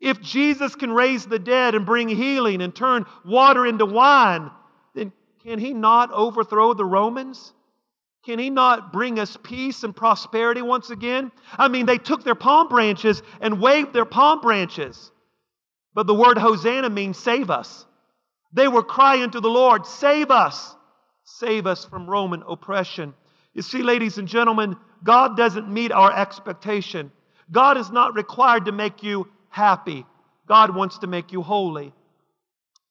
If 0.00 0.20
Jesus 0.20 0.74
can 0.74 0.92
raise 0.92 1.26
the 1.26 1.38
dead 1.38 1.74
and 1.74 1.84
bring 1.84 2.08
healing 2.08 2.62
and 2.62 2.74
turn 2.74 3.04
water 3.24 3.66
into 3.66 3.84
wine, 3.84 4.50
then 4.94 5.12
can 5.42 5.58
he 5.58 5.74
not 5.74 6.10
overthrow 6.12 6.72
the 6.72 6.84
Romans? 6.84 7.52
Can 8.24 8.38
he 8.38 8.50
not 8.50 8.92
bring 8.92 9.18
us 9.18 9.36
peace 9.42 9.82
and 9.82 9.94
prosperity 9.96 10.62
once 10.62 10.90
again? 10.90 11.32
I 11.56 11.68
mean, 11.68 11.86
they 11.86 11.98
took 11.98 12.22
their 12.22 12.34
palm 12.34 12.68
branches 12.68 13.22
and 13.40 13.60
waved 13.60 13.92
their 13.92 14.04
palm 14.04 14.40
branches. 14.40 15.10
But 15.94 16.06
the 16.06 16.14
word 16.14 16.38
Hosanna 16.38 16.90
means 16.90 17.18
save 17.18 17.50
us. 17.50 17.86
They 18.52 18.68
were 18.68 18.82
crying 18.82 19.30
to 19.30 19.40
the 19.40 19.50
Lord, 19.50 19.86
Save 19.86 20.30
us! 20.30 20.76
Save 21.24 21.66
us 21.66 21.84
from 21.84 22.10
Roman 22.10 22.42
oppression. 22.46 23.14
You 23.54 23.62
see, 23.62 23.82
ladies 23.82 24.18
and 24.18 24.26
gentlemen, 24.26 24.76
God 25.04 25.36
doesn't 25.36 25.68
meet 25.68 25.92
our 25.92 26.12
expectation. 26.12 27.12
God 27.52 27.76
is 27.76 27.90
not 27.90 28.14
required 28.14 28.66
to 28.66 28.72
make 28.72 29.02
you 29.02 29.28
happy. 29.48 30.06
God 30.46 30.74
wants 30.74 30.98
to 30.98 31.06
make 31.06 31.32
you 31.32 31.42
holy. 31.42 31.92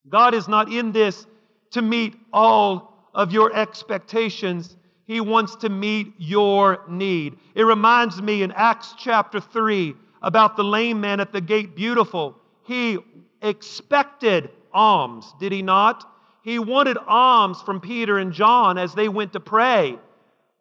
God 0.08 0.34
is 0.34 0.48
not 0.48 0.72
in 0.72 0.92
this 0.92 1.26
to 1.72 1.82
meet 1.82 2.16
all 2.34 2.94
of 3.14 3.32
your 3.32 3.56
expectations. 3.56 4.76
He 5.06 5.22
wants 5.22 5.56
to 5.58 5.70
meet 5.70 6.14
your 6.18 6.82
need. 6.88 7.38
It 7.56 7.64
reminds 7.64 8.22
me 8.22 8.44
in 8.44 8.52
Acts 8.52 8.94
chapter 8.98 9.40
3 9.40 9.96
about 10.22 10.56
the 10.56 10.64
lame 10.64 11.02
man 11.02 11.20
at 11.20 11.32
the 11.32 11.42
gate, 11.42 11.76
beautiful. 11.76 12.36
He 12.66 12.98
expected 13.42 14.50
alms, 14.74 15.34
did 15.40 15.52
he 15.52 15.62
not? 15.62 16.06
He 16.44 16.60
wanted 16.60 16.98
alms 17.08 17.62
from 17.62 17.82
Peter 17.82 18.18
and 18.18 18.34
John 18.34 18.78
as 18.78 18.94
they 18.94 19.10
went 19.10 19.34
to 19.34 19.40
pray. 19.40 19.98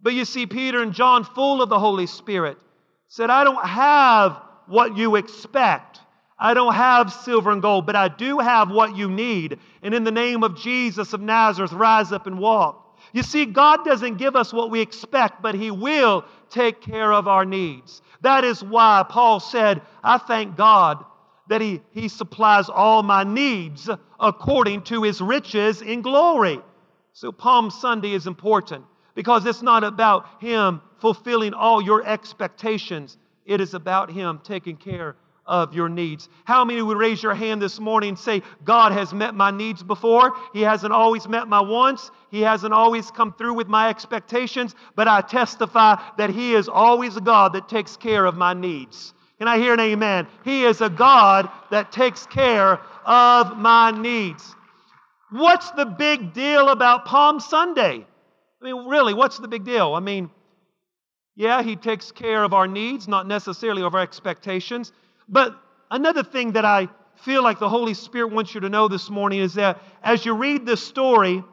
But 0.00 0.14
you 0.14 0.24
see, 0.24 0.46
Peter 0.46 0.82
and 0.82 0.92
John, 0.92 1.24
full 1.24 1.60
of 1.62 1.68
the 1.68 1.78
Holy 1.78 2.06
Spirit, 2.06 2.58
said, 3.08 3.30
I 3.30 3.42
don't 3.44 3.66
have 3.66 4.40
what 4.66 4.96
you 4.96 5.16
expect. 5.16 6.00
I 6.38 6.54
don't 6.54 6.74
have 6.74 7.12
silver 7.12 7.50
and 7.50 7.60
gold, 7.60 7.86
but 7.86 7.96
I 7.96 8.08
do 8.08 8.38
have 8.38 8.70
what 8.70 8.96
you 8.96 9.10
need. 9.10 9.58
And 9.82 9.92
in 9.92 10.04
the 10.04 10.12
name 10.12 10.44
of 10.44 10.56
Jesus 10.56 11.12
of 11.12 11.20
Nazareth, 11.20 11.72
rise 11.72 12.12
up 12.12 12.26
and 12.26 12.38
walk. 12.38 12.84
You 13.12 13.22
see, 13.22 13.46
God 13.46 13.84
doesn't 13.84 14.18
give 14.18 14.36
us 14.36 14.52
what 14.52 14.70
we 14.70 14.80
expect, 14.80 15.42
but 15.42 15.54
He 15.54 15.70
will 15.70 16.24
take 16.50 16.80
care 16.80 17.12
of 17.12 17.26
our 17.26 17.44
needs. 17.44 18.02
That 18.20 18.44
is 18.44 18.62
why 18.62 19.04
Paul 19.08 19.40
said, 19.40 19.80
I 20.04 20.18
thank 20.18 20.56
God 20.56 21.04
that 21.48 21.62
he, 21.62 21.80
he 21.92 22.08
supplies 22.08 22.68
all 22.68 23.02
my 23.02 23.24
needs 23.24 23.88
according 24.20 24.82
to 24.82 25.02
His 25.02 25.20
riches 25.20 25.80
in 25.80 26.02
glory. 26.02 26.60
So 27.14 27.32
Palm 27.32 27.70
Sunday 27.70 28.12
is 28.12 28.26
important 28.26 28.84
because 29.18 29.44
it's 29.46 29.62
not 29.62 29.82
about 29.82 30.28
Him 30.40 30.80
fulfilling 31.00 31.52
all 31.52 31.82
your 31.82 32.06
expectations, 32.06 33.18
it 33.46 33.60
is 33.60 33.74
about 33.74 34.12
Him 34.12 34.40
taking 34.44 34.76
care 34.76 35.16
of 35.44 35.74
your 35.74 35.88
needs. 35.88 36.28
How 36.44 36.64
many 36.64 36.80
would 36.82 36.96
raise 36.96 37.20
your 37.20 37.34
hand 37.34 37.60
this 37.60 37.80
morning 37.80 38.10
and 38.10 38.18
say, 38.18 38.42
God 38.62 38.92
has 38.92 39.12
met 39.12 39.34
my 39.34 39.50
needs 39.50 39.82
before? 39.82 40.34
He 40.52 40.60
hasn't 40.60 40.92
always 40.92 41.26
met 41.26 41.48
my 41.48 41.60
wants. 41.60 42.12
He 42.30 42.42
hasn't 42.42 42.72
always 42.72 43.10
come 43.10 43.32
through 43.32 43.54
with 43.54 43.66
my 43.66 43.88
expectations, 43.88 44.76
but 44.94 45.08
I 45.08 45.20
testify 45.20 46.00
that 46.16 46.30
He 46.30 46.54
is 46.54 46.68
always 46.68 47.16
a 47.16 47.20
God 47.20 47.54
that 47.54 47.68
takes 47.68 47.96
care 47.96 48.24
of 48.24 48.36
my 48.36 48.54
needs. 48.54 49.14
Can 49.40 49.48
I 49.48 49.58
hear 49.58 49.72
an 49.72 49.80
amen? 49.80 50.28
He 50.44 50.62
is 50.62 50.80
a 50.80 50.88
God 50.88 51.50
that 51.72 51.90
takes 51.90 52.24
care 52.26 52.78
of 53.04 53.58
my 53.58 53.90
needs. 53.90 54.54
What's 55.32 55.72
the 55.72 55.86
big 55.86 56.34
deal 56.34 56.68
about 56.68 57.04
Palm 57.04 57.40
Sunday? 57.40 58.06
I 58.60 58.64
mean, 58.64 58.86
really, 58.86 59.14
what's 59.14 59.38
the 59.38 59.48
big 59.48 59.64
deal? 59.64 59.94
I 59.94 60.00
mean, 60.00 60.30
yeah, 61.36 61.62
He 61.62 61.76
takes 61.76 62.10
care 62.10 62.42
of 62.42 62.52
our 62.52 62.66
needs, 62.66 63.06
not 63.06 63.26
necessarily 63.26 63.82
of 63.82 63.94
our 63.94 64.02
expectations. 64.02 64.92
But 65.28 65.56
another 65.90 66.22
thing 66.22 66.52
that 66.52 66.64
I 66.64 66.88
feel 67.22 67.42
like 67.42 67.58
the 67.58 67.68
Holy 67.68 67.94
Spirit 67.94 68.32
wants 68.32 68.54
you 68.54 68.60
to 68.60 68.68
know 68.68 68.88
this 68.88 69.10
morning 69.10 69.40
is 69.40 69.54
that 69.54 69.80
as 70.02 70.24
you 70.24 70.34
read 70.34 70.66
this 70.66 70.82
story, 70.82 71.44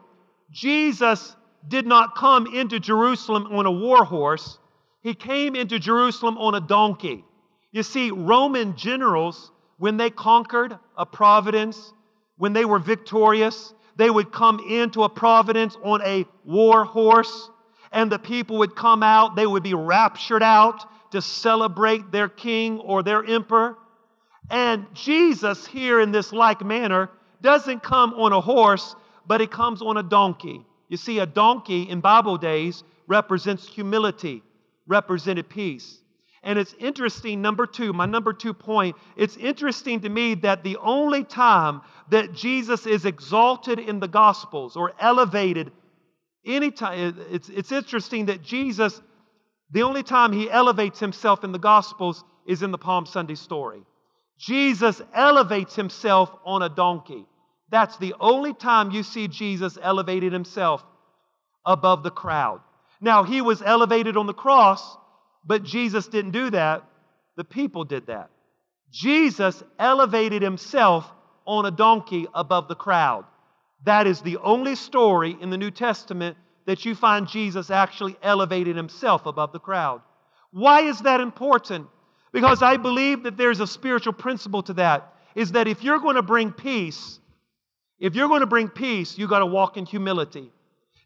Jesus 0.50 1.34
did 1.68 1.86
not 1.86 2.16
come 2.16 2.46
into 2.46 2.78
Jerusalem 2.78 3.46
on 3.46 3.66
a 3.66 3.70
war 3.70 4.04
horse, 4.04 4.58
he 5.02 5.14
came 5.14 5.54
into 5.54 5.78
Jerusalem 5.78 6.38
on 6.38 6.54
a 6.54 6.60
donkey. 6.60 7.24
You 7.72 7.82
see, 7.82 8.10
Roman 8.10 8.76
generals, 8.76 9.50
when 9.78 9.96
they 9.96 10.10
conquered 10.10 10.78
a 10.96 11.06
province, 11.06 11.92
when 12.36 12.52
they 12.52 12.64
were 12.64 12.78
victorious, 12.78 13.74
they 13.96 14.10
would 14.10 14.32
come 14.32 14.60
into 14.60 15.02
a 15.02 15.08
providence 15.08 15.76
on 15.82 16.02
a 16.02 16.26
war 16.44 16.84
horse, 16.84 17.50
and 17.92 18.12
the 18.12 18.18
people 18.18 18.58
would 18.58 18.76
come 18.76 19.02
out, 19.02 19.36
they 19.36 19.46
would 19.46 19.62
be 19.62 19.74
raptured 19.74 20.42
out 20.42 20.84
to 21.12 21.22
celebrate 21.22 22.12
their 22.12 22.28
king 22.28 22.78
or 22.80 23.02
their 23.02 23.24
emperor. 23.24 23.76
And 24.50 24.86
Jesus, 24.94 25.66
here 25.66 26.00
in 26.00 26.12
this 26.12 26.32
like 26.32 26.62
manner, 26.62 27.10
doesn't 27.40 27.82
come 27.82 28.14
on 28.14 28.32
a 28.32 28.40
horse, 28.40 28.94
but 29.26 29.40
he 29.40 29.46
comes 29.46 29.82
on 29.82 29.96
a 29.96 30.02
donkey. 30.02 30.64
You 30.88 30.96
see, 30.96 31.18
a 31.18 31.26
donkey 31.26 31.82
in 31.82 32.00
Bible 32.00 32.36
days 32.36 32.84
represents 33.06 33.66
humility, 33.66 34.42
represented 34.86 35.48
peace. 35.48 35.98
And 36.46 36.58
it's 36.58 36.74
interesting, 36.78 37.42
number 37.42 37.66
two, 37.66 37.92
my 37.92 38.06
number 38.06 38.32
two 38.32 38.54
point, 38.54 38.96
it's 39.16 39.36
interesting 39.36 40.00
to 40.00 40.08
me 40.08 40.34
that 40.36 40.62
the 40.64 40.78
only 40.78 41.24
time 41.24 41.82
that 42.10 42.32
Jesus 42.32 42.86
is 42.86 43.04
exalted 43.04 43.78
in 43.78 44.00
the 44.00 44.08
Gospels 44.08 44.76
or 44.76 44.92
elevated, 44.98 45.72
anytime, 46.46 47.20
it's, 47.30 47.50
it's 47.50 47.72
interesting 47.72 48.26
that 48.26 48.42
Jesus 48.42 49.02
the 49.70 49.82
only 49.82 50.02
time 50.02 50.32
he 50.32 50.50
elevates 50.50 51.00
himself 51.00 51.42
in 51.42 51.52
the 51.52 51.58
Gospels 51.58 52.22
is 52.46 52.62
in 52.62 52.70
the 52.70 52.78
Palm 52.78 53.06
Sunday 53.06 53.34
story. 53.34 53.82
Jesus 54.38 55.02
elevates 55.14 55.74
himself 55.74 56.30
on 56.44 56.62
a 56.62 56.68
donkey. 56.68 57.26
That's 57.70 57.96
the 57.96 58.14
only 58.20 58.54
time 58.54 58.92
you 58.92 59.02
see 59.02 59.26
Jesus 59.26 59.76
elevated 59.82 60.32
himself 60.32 60.84
above 61.64 62.04
the 62.04 62.10
crowd. 62.10 62.60
Now, 63.00 63.24
he 63.24 63.42
was 63.42 63.60
elevated 63.60 64.16
on 64.16 64.26
the 64.26 64.34
cross, 64.34 64.96
but 65.46 65.62
Jesus 65.62 66.08
didn't 66.08 66.32
do 66.32 66.50
that. 66.50 66.84
The 67.36 67.44
people 67.44 67.84
did 67.84 68.06
that. 68.06 68.30
Jesus 68.90 69.62
elevated 69.78 70.42
himself 70.42 71.10
on 71.44 71.66
a 71.66 71.70
donkey 71.70 72.26
above 72.34 72.68
the 72.68 72.74
crowd. 72.74 73.24
That 73.84 74.06
is 74.06 74.20
the 74.20 74.38
only 74.38 74.74
story 74.74 75.36
in 75.40 75.50
the 75.50 75.58
New 75.58 75.70
Testament 75.70 76.36
that 76.66 76.84
you 76.84 76.94
find 76.94 77.28
Jesus 77.28 77.70
actually 77.70 78.16
elevated 78.22 78.76
himself 78.76 79.26
above 79.26 79.52
the 79.52 79.60
crowd. 79.60 80.02
Why 80.50 80.82
is 80.82 81.00
that 81.00 81.20
important? 81.20 81.86
Because 82.32 82.62
I 82.62 82.76
believe 82.76 83.22
that 83.22 83.36
there's 83.36 83.60
a 83.60 83.66
spiritual 83.66 84.12
principle 84.12 84.62
to 84.64 84.74
that 84.74 85.12
is 85.34 85.52
that 85.52 85.68
if 85.68 85.84
you're 85.84 86.00
going 86.00 86.16
to 86.16 86.22
bring 86.22 86.50
peace, 86.50 87.20
if 87.98 88.14
you're 88.14 88.28
going 88.28 88.40
to 88.40 88.46
bring 88.46 88.68
peace, 88.68 89.16
you 89.16 89.28
got 89.28 89.40
to 89.40 89.46
walk 89.46 89.76
in 89.76 89.86
humility. 89.86 90.50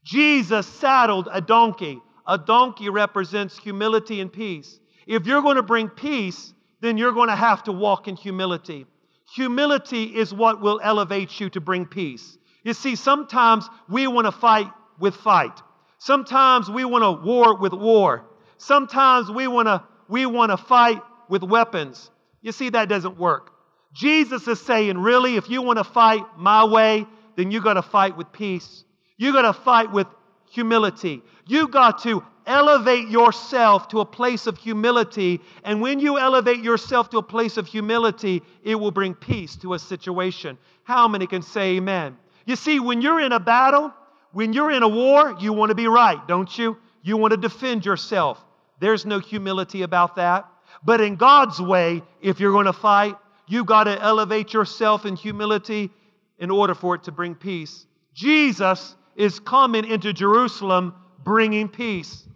Jesus 0.04 0.66
saddled 0.66 1.28
a 1.30 1.40
donkey. 1.40 2.00
A 2.30 2.38
donkey 2.38 2.88
represents 2.88 3.58
humility 3.58 4.20
and 4.20 4.32
peace. 4.32 4.78
If 5.04 5.26
you're 5.26 5.42
going 5.42 5.56
to 5.56 5.64
bring 5.64 5.88
peace, 5.88 6.54
then 6.80 6.96
you're 6.96 7.10
going 7.10 7.28
to 7.28 7.34
have 7.34 7.64
to 7.64 7.72
walk 7.72 8.06
in 8.06 8.14
humility. 8.14 8.86
Humility 9.34 10.04
is 10.04 10.32
what 10.32 10.60
will 10.60 10.80
elevate 10.80 11.40
you 11.40 11.50
to 11.50 11.60
bring 11.60 11.86
peace. 11.86 12.38
You 12.62 12.72
see, 12.72 12.94
sometimes 12.94 13.68
we 13.88 14.06
want 14.06 14.26
to 14.26 14.32
fight 14.32 14.68
with 15.00 15.16
fight. 15.16 15.60
Sometimes 15.98 16.70
we 16.70 16.84
want 16.84 17.02
to 17.02 17.26
war 17.26 17.56
with 17.56 17.72
war. 17.72 18.24
Sometimes 18.58 19.28
we 19.28 19.48
want 19.48 19.66
to 19.66 19.82
we 20.08 20.24
want 20.24 20.52
to 20.52 20.56
fight 20.56 21.02
with 21.28 21.42
weapons. 21.42 22.12
You 22.42 22.52
see 22.52 22.70
that 22.70 22.88
doesn't 22.88 23.18
work. 23.18 23.50
Jesus 23.92 24.46
is 24.46 24.60
saying, 24.60 24.98
really, 24.98 25.34
if 25.34 25.50
you 25.50 25.62
want 25.62 25.78
to 25.78 25.84
fight 25.84 26.22
my 26.36 26.64
way, 26.64 27.06
then 27.34 27.50
you 27.50 27.60
got 27.60 27.74
to 27.74 27.82
fight 27.82 28.16
with 28.16 28.30
peace. 28.30 28.84
You 29.16 29.32
got 29.32 29.42
to 29.42 29.52
fight 29.52 29.90
with 29.90 30.06
humility. 30.50 31.22
You 31.46 31.68
got 31.68 32.02
to 32.02 32.22
elevate 32.46 33.08
yourself 33.08 33.88
to 33.88 34.00
a 34.00 34.04
place 34.04 34.46
of 34.46 34.58
humility. 34.58 35.40
And 35.64 35.80
when 35.80 36.00
you 36.00 36.18
elevate 36.18 36.62
yourself 36.62 37.08
to 37.10 37.18
a 37.18 37.22
place 37.22 37.56
of 37.56 37.66
humility, 37.66 38.42
it 38.62 38.74
will 38.74 38.90
bring 38.90 39.14
peace 39.14 39.56
to 39.56 39.74
a 39.74 39.78
situation. 39.78 40.58
How 40.82 41.08
many 41.08 41.26
can 41.26 41.42
say 41.42 41.76
amen? 41.76 42.16
You 42.46 42.56
see, 42.56 42.80
when 42.80 43.00
you're 43.00 43.20
in 43.20 43.32
a 43.32 43.40
battle, 43.40 43.92
when 44.32 44.52
you're 44.52 44.72
in 44.72 44.82
a 44.82 44.88
war, 44.88 45.36
you 45.40 45.52
want 45.52 45.70
to 45.70 45.74
be 45.74 45.86
right, 45.86 46.18
don't 46.26 46.58
you? 46.58 46.76
You 47.02 47.16
want 47.16 47.30
to 47.30 47.36
defend 47.36 47.86
yourself. 47.86 48.44
There's 48.80 49.06
no 49.06 49.20
humility 49.20 49.82
about 49.82 50.16
that. 50.16 50.46
But 50.84 51.00
in 51.00 51.16
God's 51.16 51.60
way, 51.60 52.02
if 52.20 52.40
you're 52.40 52.52
going 52.52 52.66
to 52.66 52.72
fight, 52.72 53.16
you've 53.46 53.66
got 53.66 53.84
to 53.84 54.00
elevate 54.00 54.52
yourself 54.52 55.06
in 55.06 55.16
humility 55.16 55.90
in 56.38 56.50
order 56.50 56.74
for 56.74 56.94
it 56.94 57.04
to 57.04 57.12
bring 57.12 57.34
peace. 57.34 57.86
Jesus 58.14 58.96
is 59.20 59.38
coming 59.38 59.84
into 59.84 60.14
Jerusalem 60.14 60.94
bringing 61.22 61.68
peace. 61.68 62.26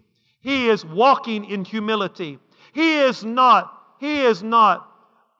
He 0.41 0.69
is 0.69 0.85
walking 0.85 1.45
in 1.45 1.65
humility. 1.65 2.37
He 2.73 2.99
is 2.99 3.23
not, 3.23 3.73
he 3.99 4.21
is 4.21 4.43
not 4.43 4.87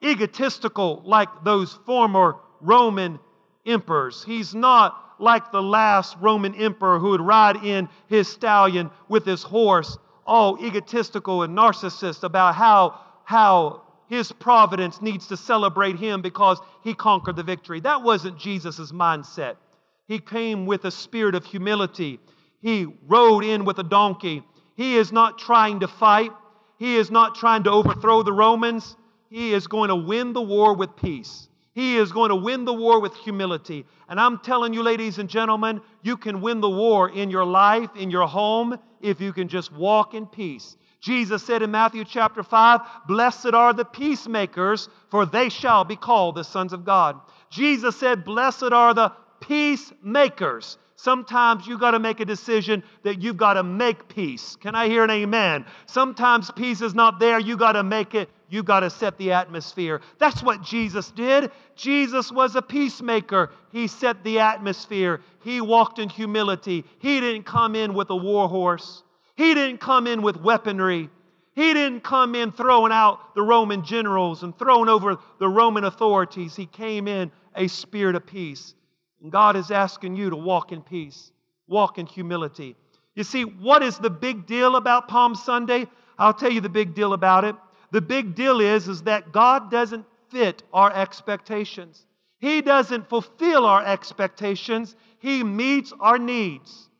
egotistical 0.02 1.02
like 1.04 1.28
those 1.44 1.72
former 1.86 2.36
Roman 2.60 3.20
emperors. 3.64 4.24
He's 4.24 4.56
not 4.56 5.00
like 5.20 5.52
the 5.52 5.62
last 5.62 6.16
Roman 6.20 6.54
emperor 6.56 6.98
who 6.98 7.10
would 7.10 7.20
ride 7.20 7.64
in 7.64 7.88
his 8.08 8.26
stallion 8.26 8.90
with 9.08 9.24
his 9.24 9.44
horse, 9.44 9.96
all 10.26 10.58
egotistical 10.64 11.44
and 11.44 11.56
narcissist 11.56 12.24
about 12.24 12.56
how, 12.56 12.98
how 13.22 13.82
his 14.08 14.32
providence 14.32 15.00
needs 15.00 15.28
to 15.28 15.36
celebrate 15.36 15.96
him 15.96 16.22
because 16.22 16.58
he 16.82 16.92
conquered 16.92 17.36
the 17.36 17.44
victory. 17.44 17.78
That 17.78 18.02
wasn't 18.02 18.36
Jesus' 18.36 18.90
mindset. 18.90 19.56
He 20.06 20.18
came 20.18 20.66
with 20.66 20.84
a 20.84 20.90
spirit 20.90 21.34
of 21.34 21.44
humility. 21.44 22.20
He 22.60 22.86
rode 23.06 23.44
in 23.44 23.64
with 23.64 23.78
a 23.78 23.84
donkey. 23.84 24.42
He 24.74 24.96
is 24.96 25.12
not 25.12 25.38
trying 25.38 25.80
to 25.80 25.88
fight. 25.88 26.32
He 26.78 26.96
is 26.96 27.10
not 27.10 27.34
trying 27.34 27.64
to 27.64 27.70
overthrow 27.70 28.22
the 28.22 28.32
Romans. 28.32 28.96
He 29.30 29.52
is 29.52 29.66
going 29.66 29.88
to 29.88 29.96
win 29.96 30.32
the 30.32 30.42
war 30.42 30.74
with 30.74 30.94
peace. 30.96 31.48
He 31.74 31.96
is 31.96 32.12
going 32.12 32.30
to 32.30 32.36
win 32.36 32.64
the 32.64 32.72
war 32.72 33.00
with 33.00 33.14
humility. 33.16 33.84
And 34.08 34.18
I'm 34.18 34.38
telling 34.38 34.72
you, 34.72 34.82
ladies 34.82 35.18
and 35.18 35.28
gentlemen, 35.28 35.80
you 36.02 36.16
can 36.16 36.40
win 36.40 36.60
the 36.60 36.70
war 36.70 37.10
in 37.10 37.30
your 37.30 37.44
life, 37.44 37.90
in 37.96 38.10
your 38.10 38.26
home, 38.26 38.78
if 39.00 39.20
you 39.20 39.32
can 39.32 39.48
just 39.48 39.72
walk 39.72 40.14
in 40.14 40.26
peace. 40.26 40.76
Jesus 41.00 41.42
said 41.44 41.62
in 41.62 41.70
Matthew 41.70 42.04
chapter 42.04 42.42
5, 42.42 42.80
Blessed 43.06 43.52
are 43.52 43.74
the 43.74 43.84
peacemakers, 43.84 44.88
for 45.10 45.26
they 45.26 45.48
shall 45.48 45.84
be 45.84 45.96
called 45.96 46.36
the 46.36 46.44
sons 46.44 46.72
of 46.72 46.84
God. 46.84 47.20
Jesus 47.50 47.96
said, 47.96 48.24
Blessed 48.24 48.72
are 48.72 48.94
the 48.94 49.12
peacemakers. 49.40 50.78
Sometimes 50.96 51.66
you 51.66 51.78
got 51.78 51.90
to 51.90 51.98
make 51.98 52.20
a 52.20 52.24
decision 52.24 52.82
that 53.02 53.20
you've 53.20 53.36
got 53.36 53.54
to 53.54 53.62
make 53.62 54.08
peace. 54.08 54.56
Can 54.56 54.74
I 54.74 54.88
hear 54.88 55.04
an 55.04 55.10
amen? 55.10 55.66
Sometimes 55.84 56.50
peace 56.50 56.80
is 56.80 56.94
not 56.94 57.20
there. 57.20 57.38
You 57.38 57.56
got 57.56 57.72
to 57.72 57.82
make 57.82 58.14
it. 58.14 58.30
You 58.48 58.62
got 58.62 58.80
to 58.80 58.90
set 58.90 59.18
the 59.18 59.32
atmosphere. 59.32 60.00
That's 60.18 60.42
what 60.42 60.62
Jesus 60.62 61.10
did. 61.10 61.50
Jesus 61.74 62.32
was 62.32 62.56
a 62.56 62.62
peacemaker. 62.62 63.50
He 63.72 63.88
set 63.88 64.24
the 64.24 64.38
atmosphere. 64.38 65.20
He 65.42 65.60
walked 65.60 65.98
in 65.98 66.08
humility. 66.08 66.84
He 66.98 67.20
didn't 67.20 67.44
come 67.44 67.74
in 67.74 67.92
with 67.92 68.08
a 68.10 68.16
war 68.16 68.48
horse. 68.48 69.02
He 69.36 69.52
didn't 69.52 69.80
come 69.80 70.06
in 70.06 70.22
with 70.22 70.40
weaponry. 70.40 71.10
He 71.54 71.74
didn't 71.74 72.02
come 72.02 72.34
in 72.34 72.52
throwing 72.52 72.92
out 72.92 73.34
the 73.34 73.42
Roman 73.42 73.84
generals 73.84 74.42
and 74.42 74.56
throwing 74.58 74.88
over 74.88 75.18
the 75.38 75.48
Roman 75.48 75.84
authorities. 75.84 76.54
He 76.54 76.66
came 76.66 77.08
in 77.08 77.32
a 77.54 77.66
spirit 77.66 78.14
of 78.14 78.26
peace. 78.26 78.74
And 79.22 79.32
God 79.32 79.56
is 79.56 79.70
asking 79.70 80.16
you 80.16 80.30
to 80.30 80.36
walk 80.36 80.72
in 80.72 80.82
peace, 80.82 81.32
walk 81.66 81.98
in 81.98 82.06
humility. 82.06 82.76
You 83.14 83.24
see, 83.24 83.44
what 83.44 83.82
is 83.82 83.98
the 83.98 84.10
big 84.10 84.46
deal 84.46 84.76
about 84.76 85.08
Palm 85.08 85.34
Sunday? 85.34 85.86
I'll 86.18 86.34
tell 86.34 86.52
you 86.52 86.60
the 86.60 86.68
big 86.68 86.94
deal 86.94 87.12
about 87.12 87.44
it. 87.44 87.56
The 87.90 88.02
big 88.02 88.34
deal 88.34 88.60
is, 88.60 88.88
is 88.88 89.02
that 89.02 89.32
God 89.32 89.70
doesn't 89.70 90.04
fit 90.30 90.62
our 90.72 90.92
expectations. 90.92 92.04
He 92.38 92.60
doesn't 92.60 93.08
fulfill 93.08 93.64
our 93.64 93.84
expectations. 93.84 94.94
He 95.18 95.42
meets 95.42 95.92
our 95.98 96.18
needs. 96.18 96.90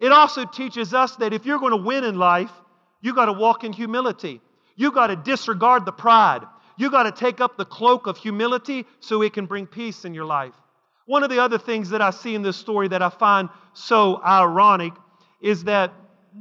It 0.00 0.12
also 0.12 0.44
teaches 0.44 0.94
us 0.94 1.16
that 1.16 1.32
if 1.32 1.46
you're 1.46 1.58
going 1.58 1.76
to 1.76 1.84
win 1.84 2.04
in 2.04 2.18
life, 2.18 2.50
you 3.00 3.14
got 3.14 3.26
to 3.26 3.32
walk 3.32 3.64
in 3.64 3.72
humility. 3.72 4.40
You 4.76 4.90
got 4.90 5.08
to 5.08 5.16
disregard 5.16 5.84
the 5.84 5.92
pride. 5.92 6.42
You 6.76 6.90
got 6.90 7.02
to 7.04 7.12
take 7.12 7.40
up 7.40 7.56
the 7.56 7.66
cloak 7.66 8.06
of 8.06 8.16
humility 8.16 8.86
so 9.00 9.22
it 9.22 9.34
can 9.34 9.46
bring 9.46 9.66
peace 9.66 10.04
in 10.04 10.14
your 10.14 10.24
life. 10.24 10.54
One 11.10 11.24
of 11.24 11.30
the 11.30 11.40
other 11.40 11.58
things 11.58 11.90
that 11.90 12.00
I 12.00 12.10
see 12.10 12.36
in 12.36 12.42
this 12.42 12.56
story 12.56 12.86
that 12.86 13.02
I 13.02 13.08
find 13.08 13.48
so 13.72 14.22
ironic 14.22 14.92
is 15.40 15.64
that 15.64 15.92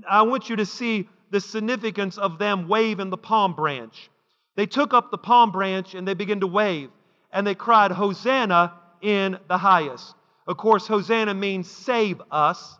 I 0.08 0.22
want 0.22 0.48
you 0.48 0.58
to 0.58 0.66
see 0.68 1.10
the 1.32 1.42
significance 1.42 2.20
of 2.20 2.38
them 2.38 2.68
waving 2.68 3.10
the 3.10 3.18
palm 3.18 3.56
branch. 3.56 4.12
They 4.56 4.68
took 4.68 4.94
up 4.94 5.10
the 5.10 5.18
palm 5.18 5.52
branch 5.52 5.96
and 5.96 6.08
they 6.08 6.14
began 6.14 6.42
to 6.42 6.46
wave, 6.46 6.92
and 7.34 7.48
they 7.48 7.56
cried, 7.56 7.90
Hosanna 7.92 8.74
in 9.02 9.40
the 9.48 9.58
highest. 9.58 10.14
Of 10.46 10.58
course, 10.58 10.86
Hosanna 10.86 11.34
means 11.34 11.68
save 11.68 12.22
us. 12.30 12.78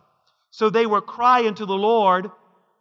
So 0.52 0.70
they 0.70 0.86
were 0.86 1.02
crying 1.02 1.56
to 1.56 1.66
the 1.66 1.74
Lord 1.74 2.30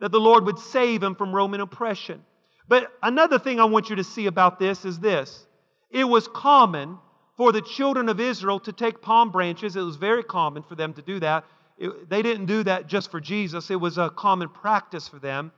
that 0.02 0.12
the 0.12 0.20
Lord 0.20 0.46
would 0.46 0.60
save 0.60 1.02
them 1.02 1.16
from 1.16 1.34
Roman 1.34 1.62
oppression. 1.62 2.24
But 2.68 2.92
another 3.02 3.40
thing 3.40 3.60
I 3.60 3.66
want 3.66 3.90
you 3.90 3.96
to 3.96 4.04
see 4.04 4.28
about 4.28 4.60
this 4.60 4.86
is 4.86 5.00
this 5.00 5.48
it 5.90 6.04
was 6.04 6.28
common 6.28 7.00
for 7.40 7.54
the 7.54 7.62
children 7.62 8.10
of 8.10 8.20
Israel 8.20 8.60
to 8.60 8.74
take 8.74 9.02
palm 9.02 9.32
branches. 9.32 9.78
It 9.78 9.82
was 9.82 9.96
very 9.96 10.24
common 10.24 10.62
for 10.62 10.76
them 10.76 10.94
to 10.96 11.02
do 11.02 11.22
that. 11.22 11.46
It, 11.78 12.10
they 12.10 12.22
didn't 12.22 12.48
do 12.48 12.64
that 12.64 12.88
just 12.88 13.10
for 13.10 13.22
Jesus, 13.22 13.72
it 13.72 13.78
was 13.78 13.98
a 13.98 14.10
common 14.10 14.50
practice 14.50 15.08
for 15.08 15.20
them. 15.20 15.54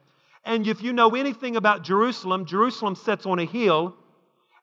And 0.46 0.68
if 0.68 0.84
you 0.84 0.94
know 0.94 1.16
anything 1.16 1.56
about 1.56 1.84
Jerusalem, 1.84 2.46
Jerusalem 2.46 2.94
sits 2.94 3.26
on 3.26 3.40
a 3.40 3.46
hill. 3.46 3.96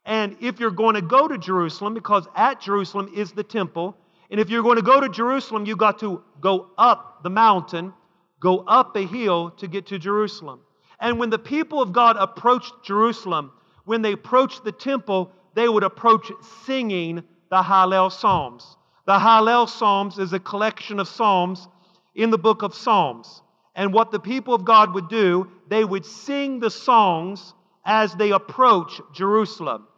And 0.04 0.36
if 0.40 0.60
you're 0.60 0.70
going 0.70 0.94
to 0.94 1.02
go 1.02 1.26
to 1.26 1.36
Jerusalem, 1.38 1.92
because 1.92 2.28
at 2.36 2.60
Jerusalem 2.60 3.10
is 3.12 3.32
the 3.32 3.42
temple, 3.42 3.96
and 4.30 4.38
if 4.38 4.48
you're 4.48 4.62
going 4.62 4.76
to 4.76 4.82
go 4.82 5.00
to 5.00 5.08
Jerusalem, 5.08 5.66
you've 5.66 5.76
got 5.76 5.98
to 5.98 6.22
go 6.40 6.70
up 6.78 7.24
the 7.24 7.30
mountain, 7.30 7.92
go 8.38 8.58
up 8.60 8.94
a 8.94 9.04
hill 9.04 9.50
to 9.58 9.66
get 9.66 9.86
to 9.86 9.98
Jerusalem. 9.98 10.60
And 11.00 11.18
when 11.18 11.30
the 11.30 11.38
people 11.40 11.82
of 11.82 11.92
God 11.92 12.14
approached 12.16 12.74
Jerusalem, 12.84 13.50
when 13.86 14.02
they 14.02 14.12
approached 14.12 14.62
the 14.62 14.70
temple, 14.72 15.32
they 15.58 15.68
would 15.68 15.82
approach 15.82 16.30
singing 16.64 17.24
the 17.50 17.62
Hallel 17.62 18.12
Psalms. 18.12 18.76
The 19.06 19.18
Hallel 19.18 19.68
Psalms 19.68 20.16
is 20.16 20.32
a 20.32 20.38
collection 20.38 21.00
of 21.00 21.08
psalms 21.08 21.66
in 22.14 22.30
the 22.30 22.38
book 22.38 22.62
of 22.62 22.76
Psalms. 22.76 23.42
And 23.74 23.92
what 23.92 24.12
the 24.12 24.20
people 24.20 24.54
of 24.54 24.64
God 24.64 24.94
would 24.94 25.08
do, 25.08 25.50
they 25.68 25.84
would 25.84 26.06
sing 26.06 26.60
the 26.60 26.70
songs 26.70 27.54
as 27.84 28.14
they 28.14 28.30
approach 28.30 29.00
Jerusalem. 29.12 29.88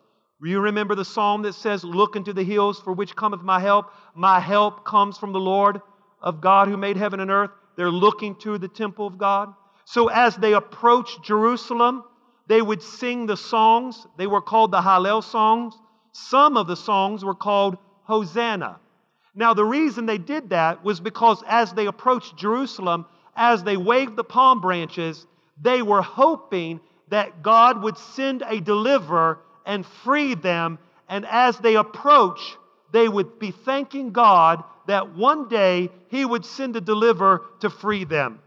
You 0.43 0.61
remember 0.61 0.95
the 0.95 1.05
psalm 1.05 1.43
that 1.43 1.55
says, 1.55 1.85
Look 1.85 2.17
into 2.17 2.33
the 2.33 2.43
hills 2.43 2.81
for 2.81 2.95
which 2.95 3.15
cometh 3.15 3.43
my 3.43 3.61
help. 3.61 3.93
My 4.15 4.41
help 4.41 4.87
comes 4.87 5.19
from 5.19 5.35
the 5.35 5.41
Lord 5.41 5.83
of 6.23 6.41
God 6.41 6.69
who 6.69 6.79
made 6.79 6.97
heaven 6.97 7.21
and 7.21 7.31
earth. 7.31 7.51
They're 7.77 7.91
looking 7.91 8.35
to 8.37 8.57
the 8.57 8.69
temple 8.69 9.07
of 9.07 9.19
God. 9.19 9.53
So 9.85 10.09
as 10.09 10.37
they 10.37 10.55
approach 10.55 11.21
Jerusalem, 11.23 12.05
they 12.51 12.61
would 12.61 12.83
sing 12.83 13.27
the 13.27 13.37
songs. 13.37 14.09
They 14.17 14.27
were 14.27 14.41
called 14.41 14.73
the 14.73 14.81
Hallel 14.81 15.23
songs. 15.23 15.73
Some 16.11 16.57
of 16.57 16.67
the 16.67 16.75
songs 16.75 17.25
were 17.25 17.37
called 17.37 17.79
Hosanna. 18.03 18.81
Now, 19.37 19.55
the 19.55 19.65
reason 19.65 20.05
they 20.05 20.19
did 20.19 20.51
that 20.51 20.83
was 20.83 20.99
because 20.99 21.45
as 21.47 21.73
they 21.73 21.87
approached 21.87 22.37
Jerusalem, 22.37 23.07
as 23.37 23.63
they 23.63 23.77
waved 23.77 24.17
the 24.17 24.25
palm 24.25 24.61
branches, 24.61 25.29
they 25.63 25.81
were 25.81 26.03
hoping 26.03 26.81
that 27.11 27.41
God 27.41 27.85
would 27.85 27.97
send 27.97 28.43
a 28.45 28.61
deliverer 28.61 29.39
and 29.65 29.87
free 29.87 30.35
them. 30.35 30.81
And 31.09 31.25
as 31.27 31.57
they 31.59 31.77
approach, 31.77 32.41
they 32.91 33.09
would 33.09 33.39
be 33.39 33.53
thanking 33.53 34.11
God 34.11 34.65
that 34.89 35.15
one 35.15 35.49
day 35.49 35.89
He 36.09 36.25
would 36.25 36.45
send 36.45 36.75
a 36.75 36.81
deliverer 36.81 37.43
to 37.61 37.71
free 37.71 38.03
them. 38.03 38.41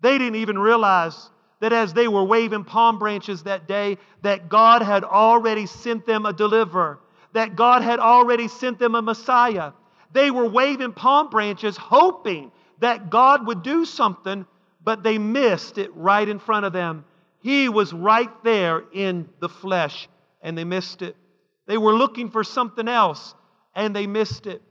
They 0.00 0.16
didn't 0.16 0.36
even 0.36 0.58
realize 0.58 1.28
that 1.62 1.72
as 1.72 1.94
they 1.94 2.08
were 2.08 2.24
waving 2.24 2.64
palm 2.64 2.98
branches 2.98 3.44
that 3.44 3.68
day, 3.68 3.96
that 4.22 4.48
God 4.48 4.82
had 4.82 5.04
already 5.04 5.66
sent 5.66 6.04
them 6.04 6.26
a 6.26 6.32
deliverer, 6.32 6.98
that 7.34 7.54
God 7.54 7.82
had 7.82 8.00
already 8.00 8.48
sent 8.48 8.80
them 8.80 8.96
a 8.96 9.00
Messiah. 9.00 9.70
They 10.12 10.32
were 10.32 10.48
waving 10.48 10.92
palm 10.92 11.30
branches, 11.30 11.76
hoping 11.76 12.50
that 12.80 13.10
God 13.10 13.46
would 13.46 13.62
do 13.62 13.84
something, 13.84 14.44
but 14.82 15.04
they 15.04 15.18
missed 15.18 15.78
it 15.78 15.94
right 15.94 16.28
in 16.28 16.40
front 16.40 16.66
of 16.66 16.72
them. 16.72 17.04
He 17.38 17.68
was 17.68 17.92
right 17.92 18.42
there 18.42 18.82
in 18.92 19.28
the 19.38 19.48
flesh, 19.48 20.08
and 20.42 20.58
they 20.58 20.64
missed 20.64 21.00
it. 21.00 21.14
They 21.68 21.78
were 21.78 21.94
looking 21.94 22.32
for 22.32 22.42
something 22.42 22.88
else, 22.88 23.36
and 23.72 23.94
they 23.94 24.08
missed 24.08 24.48
it. 24.48 24.62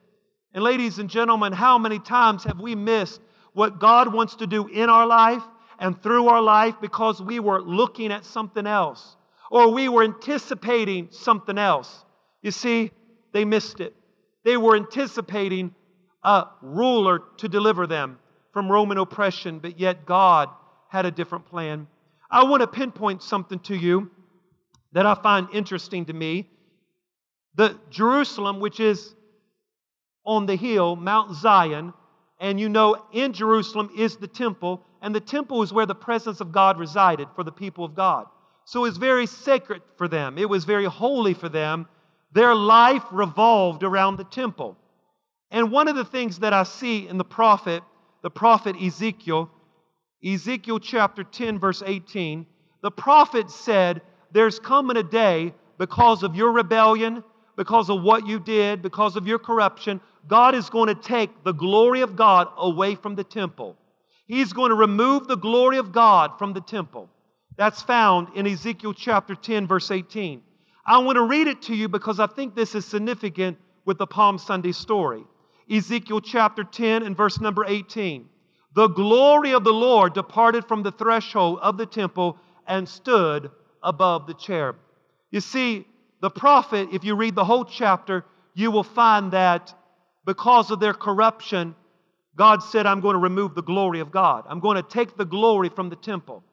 And, 0.53 0.61
ladies 0.61 0.99
and 0.99 1.09
gentlemen, 1.09 1.53
how 1.53 1.77
many 1.77 1.99
times 1.99 2.43
have 2.43 2.59
we 2.59 2.75
missed 2.75 3.21
what 3.53 3.79
God 3.79 4.13
wants 4.13 4.35
to 4.35 4.47
do 4.47 4.67
in 4.67 4.89
our 4.89 5.07
life 5.07 5.43
and 5.81 6.01
through 6.01 6.27
our 6.27 6.41
life 6.41 6.75
because 6.79 7.21
we 7.21 7.39
were 7.39 7.59
looking 7.59 8.11
at 8.11 8.23
something 8.23 8.67
else 8.67 9.17
or 9.49 9.73
we 9.73 9.89
were 9.89 10.03
anticipating 10.03 11.09
something 11.11 11.57
else? 11.57 12.05
You 12.41 12.51
see, 12.51 12.91
they 13.33 13.43
missed 13.43 13.81
it. 13.81 13.93
They 14.45 14.57
were 14.57 14.75
anticipating 14.75 15.73
a 16.23 16.45
ruler 16.61 17.23
to 17.37 17.49
deliver 17.49 17.87
them 17.87 18.19
from 18.53 18.71
Roman 18.71 18.99
oppression, 18.99 19.59
but 19.59 19.79
yet 19.79 20.05
God 20.05 20.49
had 20.87 21.05
a 21.05 21.11
different 21.11 21.47
plan. 21.47 21.87
I 22.29 22.43
want 22.43 22.61
to 22.61 22.67
pinpoint 22.67 23.23
something 23.23 23.59
to 23.61 23.75
you 23.75 24.11
that 24.93 25.05
I 25.05 25.15
find 25.15 25.47
interesting 25.51 26.05
to 26.05 26.13
me. 26.13 26.47
The 27.55 27.77
Jerusalem, 27.89 28.59
which 28.59 28.79
is 28.79 29.15
on 30.25 30.45
the 30.45 30.55
hill, 30.55 30.95
Mount 30.95 31.35
Zion, 31.35 31.93
and 32.41 32.59
you 32.59 32.67
know 32.67 33.05
in 33.13 33.31
Jerusalem 33.31 33.91
is 33.95 34.17
the 34.17 34.27
temple, 34.27 34.83
and 35.01 35.15
the 35.15 35.21
temple 35.21 35.61
is 35.61 35.71
where 35.71 35.85
the 35.85 35.95
presence 35.95 36.41
of 36.41 36.51
God 36.51 36.77
resided 36.79 37.27
for 37.35 37.43
the 37.43 37.51
people 37.51 37.85
of 37.85 37.95
God. 37.95 38.25
So 38.65 38.79
it 38.79 38.89
was 38.89 38.97
very 38.97 39.27
sacred 39.27 39.83
for 39.95 40.07
them, 40.07 40.37
it 40.37 40.49
was 40.49 40.65
very 40.65 40.85
holy 40.85 41.35
for 41.35 41.47
them. 41.47 41.87
Their 42.33 42.55
life 42.55 43.03
revolved 43.11 43.83
around 43.83 44.17
the 44.17 44.23
temple. 44.23 44.77
And 45.51 45.69
one 45.69 45.89
of 45.89 45.97
the 45.97 46.05
things 46.05 46.39
that 46.39 46.53
I 46.53 46.63
see 46.63 47.07
in 47.07 47.17
the 47.17 47.25
prophet, 47.25 47.83
the 48.23 48.31
prophet 48.31 48.75
Ezekiel, 48.81 49.51
Ezekiel 50.25 50.79
chapter 50.79 51.25
10, 51.25 51.59
verse 51.59 51.83
18, 51.85 52.45
the 52.81 52.91
prophet 52.91 53.51
said, 53.51 54.01
There's 54.31 54.59
coming 54.59 54.95
a 54.95 55.03
day 55.03 55.53
because 55.77 56.23
of 56.23 56.35
your 56.35 56.53
rebellion, 56.53 57.23
because 57.55 57.89
of 57.89 58.01
what 58.01 58.25
you 58.27 58.39
did, 58.39 58.81
because 58.81 59.15
of 59.15 59.27
your 59.27 59.39
corruption, 59.39 60.01
God 60.27 60.55
is 60.55 60.69
going 60.69 60.87
to 60.87 60.95
take 60.95 61.43
the 61.43 61.51
glory 61.51 62.01
of 62.01 62.15
God 62.15 62.47
away 62.57 62.95
from 62.95 63.15
the 63.15 63.23
temple. 63.23 63.77
He's 64.27 64.53
going 64.53 64.69
to 64.69 64.75
remove 64.75 65.27
the 65.27 65.37
glory 65.37 65.77
of 65.77 65.91
God 65.91 66.37
from 66.37 66.53
the 66.53 66.61
temple. 66.61 67.09
That's 67.57 67.81
found 67.81 68.29
in 68.35 68.47
Ezekiel 68.47 68.93
chapter 68.93 69.35
10, 69.35 69.67
verse 69.67 69.91
18. 69.91 70.41
I 70.85 70.99
want 70.99 71.17
to 71.17 71.23
read 71.23 71.47
it 71.47 71.63
to 71.63 71.75
you 71.75 71.87
because 71.89 72.19
I 72.19 72.27
think 72.27 72.55
this 72.55 72.73
is 72.75 72.85
significant 72.85 73.57
with 73.85 73.97
the 73.97 74.07
Palm 74.07 74.37
Sunday 74.37 74.71
story. 74.71 75.23
Ezekiel 75.69 76.21
chapter 76.21 76.63
10 76.63 77.03
and 77.03 77.15
verse 77.15 77.39
number 77.39 77.65
18. 77.65 78.27
The 78.73 78.87
glory 78.87 79.53
of 79.53 79.63
the 79.63 79.73
Lord 79.73 80.13
departed 80.13 80.65
from 80.65 80.81
the 80.81 80.91
threshold 80.91 81.59
of 81.61 81.77
the 81.77 81.85
temple 81.85 82.37
and 82.67 82.87
stood 82.87 83.51
above 83.83 84.27
the 84.27 84.33
cherub. 84.33 84.77
You 85.29 85.41
see, 85.41 85.85
the 86.21 86.29
prophet, 86.29 86.89
if 86.93 87.03
you 87.03 87.15
read 87.15 87.35
the 87.35 87.45
whole 87.45 87.65
chapter, 87.65 88.23
you 88.53 88.71
will 88.71 88.83
find 88.83 89.31
that 89.33 89.73
because 90.25 90.69
of 90.71 90.79
their 90.79 90.93
corruption, 90.93 91.75
God 92.35 92.61
said, 92.63 92.85
I'm 92.85 93.01
going 93.01 93.15
to 93.15 93.19
remove 93.19 93.55
the 93.55 93.63
glory 93.63 93.99
of 93.99 94.11
God. 94.11 94.45
I'm 94.47 94.59
going 94.59 94.77
to 94.77 94.87
take 94.87 95.17
the 95.17 95.25
glory 95.25 95.69
from 95.69 95.89
the 95.89 95.95
temple. 95.95 96.43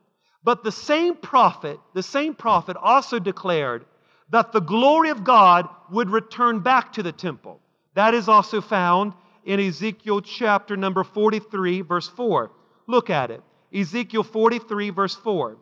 But 0.42 0.64
the 0.64 0.72
same 0.72 1.16
prophet, 1.16 1.78
the 1.94 2.02
same 2.02 2.34
prophet 2.34 2.76
also 2.76 3.18
declared 3.18 3.84
that 4.30 4.52
the 4.52 4.60
glory 4.60 5.10
of 5.10 5.24
God 5.24 5.68
would 5.90 6.10
return 6.10 6.60
back 6.60 6.94
to 6.94 7.02
the 7.02 7.12
temple. 7.12 7.60
That 7.94 8.14
is 8.14 8.28
also 8.28 8.60
found 8.60 9.12
in 9.44 9.60
Ezekiel 9.60 10.20
chapter 10.20 10.76
number 10.76 11.04
43, 11.04 11.82
verse 11.82 12.08
4. 12.08 12.50
Look 12.86 13.10
at 13.10 13.30
it. 13.30 13.42
Ezekiel 13.74 14.22
43, 14.22 14.90
verse 14.90 15.14
4. 15.14 15.56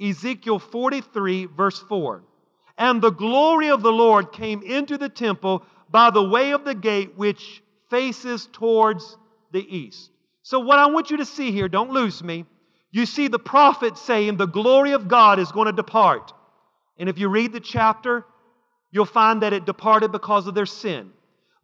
Ezekiel 0.00 0.58
43, 0.58 1.46
verse 1.46 1.80
4. 1.88 2.22
And 2.78 3.00
the 3.00 3.10
glory 3.10 3.68
of 3.68 3.82
the 3.82 3.92
Lord 3.92 4.32
came 4.32 4.62
into 4.62 4.98
the 4.98 5.08
temple 5.08 5.64
by 5.90 6.10
the 6.10 6.22
way 6.22 6.52
of 6.52 6.64
the 6.64 6.74
gate 6.74 7.16
which 7.16 7.62
faces 7.90 8.48
towards 8.52 9.16
the 9.52 9.76
east. 9.76 10.10
So, 10.42 10.60
what 10.60 10.78
I 10.78 10.86
want 10.86 11.10
you 11.10 11.18
to 11.18 11.24
see 11.24 11.52
here, 11.52 11.68
don't 11.68 11.90
lose 11.90 12.22
me, 12.22 12.46
you 12.90 13.06
see 13.06 13.28
the 13.28 13.38
prophet 13.38 13.96
saying 13.96 14.36
the 14.36 14.46
glory 14.46 14.92
of 14.92 15.08
God 15.08 15.38
is 15.38 15.52
going 15.52 15.66
to 15.66 15.72
depart. 15.72 16.32
And 16.98 17.08
if 17.08 17.18
you 17.18 17.28
read 17.28 17.52
the 17.52 17.60
chapter, 17.60 18.24
you'll 18.90 19.06
find 19.06 19.42
that 19.42 19.52
it 19.52 19.64
departed 19.64 20.12
because 20.12 20.46
of 20.46 20.54
their 20.54 20.66
sin. 20.66 21.10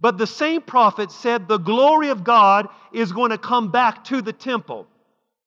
But 0.01 0.17
the 0.17 0.27
same 0.27 0.63
prophet 0.63 1.11
said 1.11 1.49
the 1.49 1.59
glory 1.59 2.09
of 2.11 2.25
God 2.25 2.69
is 2.93 3.13
going 3.13 3.31
to 3.31 3.39
come 3.39 3.71
back 3.71 4.05
to 4.05 4.23
the 4.23 4.33
temple. 4.33 4.87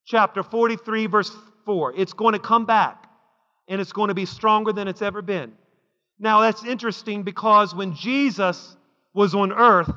Chapter 0.06 0.44
43, 0.44 1.08
verse 1.08 1.32
4. 1.66 1.94
It's 1.96 2.14
going 2.14 2.34
to 2.34 2.40
come 2.40 2.66
back, 2.66 3.01
and 3.68 3.80
it's 3.80 3.94
going 3.94 4.10
to 4.10 4.14
be 4.14 4.26
stronger 4.26 4.74
than 4.74 4.88
it's 4.88 5.02
ever 5.02 5.22
been. 5.22 5.54
Now, 6.20 6.42
that's 6.42 6.64
interesting 6.64 7.24
because 7.24 7.74
when 7.74 7.96
Jesus 7.96 8.76
was 9.14 9.34
on 9.34 9.52
earth, 9.52 9.92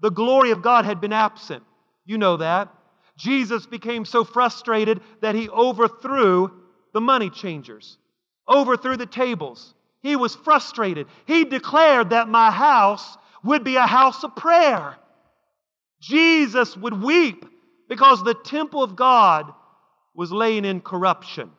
the 0.00 0.10
glory 0.10 0.50
of 0.50 0.62
God 0.62 0.84
had 0.84 1.00
been 1.00 1.12
absent. 1.12 1.62
You 2.04 2.18
know 2.18 2.38
that. 2.38 2.68
Jesus 3.16 3.66
became 3.66 4.04
so 4.04 4.24
frustrated 4.24 5.00
that 5.20 5.34
he 5.34 5.48
overthrew 5.48 6.50
the 6.92 7.00
money 7.00 7.30
changers, 7.30 7.98
overthrew 8.48 8.96
the 8.96 9.06
tables. 9.06 9.74
He 10.02 10.16
was 10.16 10.34
frustrated. 10.34 11.06
He 11.26 11.44
declared 11.44 12.10
that 12.10 12.28
my 12.28 12.50
house 12.50 13.18
would 13.44 13.62
be 13.62 13.76
a 13.76 13.86
house 13.86 14.24
of 14.24 14.34
prayer. 14.34 14.96
Jesus 16.00 16.76
would 16.76 17.02
weep 17.02 17.44
because 17.88 18.22
the 18.22 18.34
temple 18.34 18.82
of 18.82 18.96
God 18.96 19.52
was 20.14 20.32
laying 20.32 20.64
in 20.64 20.80
corruption. 20.80 21.50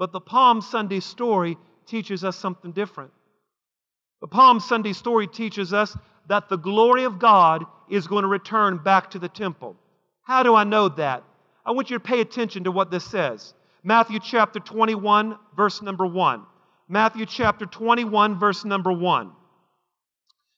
But 0.00 0.12
the 0.12 0.20
Palm 0.20 0.62
Sunday 0.62 1.00
story 1.00 1.58
teaches 1.84 2.24
us 2.24 2.34
something 2.34 2.72
different. 2.72 3.10
The 4.22 4.28
Palm 4.28 4.58
Sunday 4.58 4.94
story 4.94 5.26
teaches 5.26 5.74
us 5.74 5.94
that 6.26 6.48
the 6.48 6.56
glory 6.56 7.04
of 7.04 7.18
God 7.18 7.66
is 7.90 8.06
going 8.06 8.22
to 8.22 8.28
return 8.28 8.78
back 8.78 9.10
to 9.10 9.18
the 9.18 9.28
temple. 9.28 9.76
How 10.22 10.42
do 10.42 10.54
I 10.54 10.64
know 10.64 10.88
that? 10.88 11.22
I 11.66 11.72
want 11.72 11.90
you 11.90 11.98
to 11.98 12.02
pay 12.02 12.22
attention 12.22 12.64
to 12.64 12.72
what 12.72 12.90
this 12.90 13.04
says. 13.04 13.52
Matthew 13.84 14.20
chapter 14.20 14.58
21, 14.58 15.36
verse 15.54 15.82
number 15.82 16.06
1. 16.06 16.46
Matthew 16.88 17.26
chapter 17.26 17.66
21, 17.66 18.38
verse 18.38 18.64
number 18.64 18.92
1. 18.92 19.32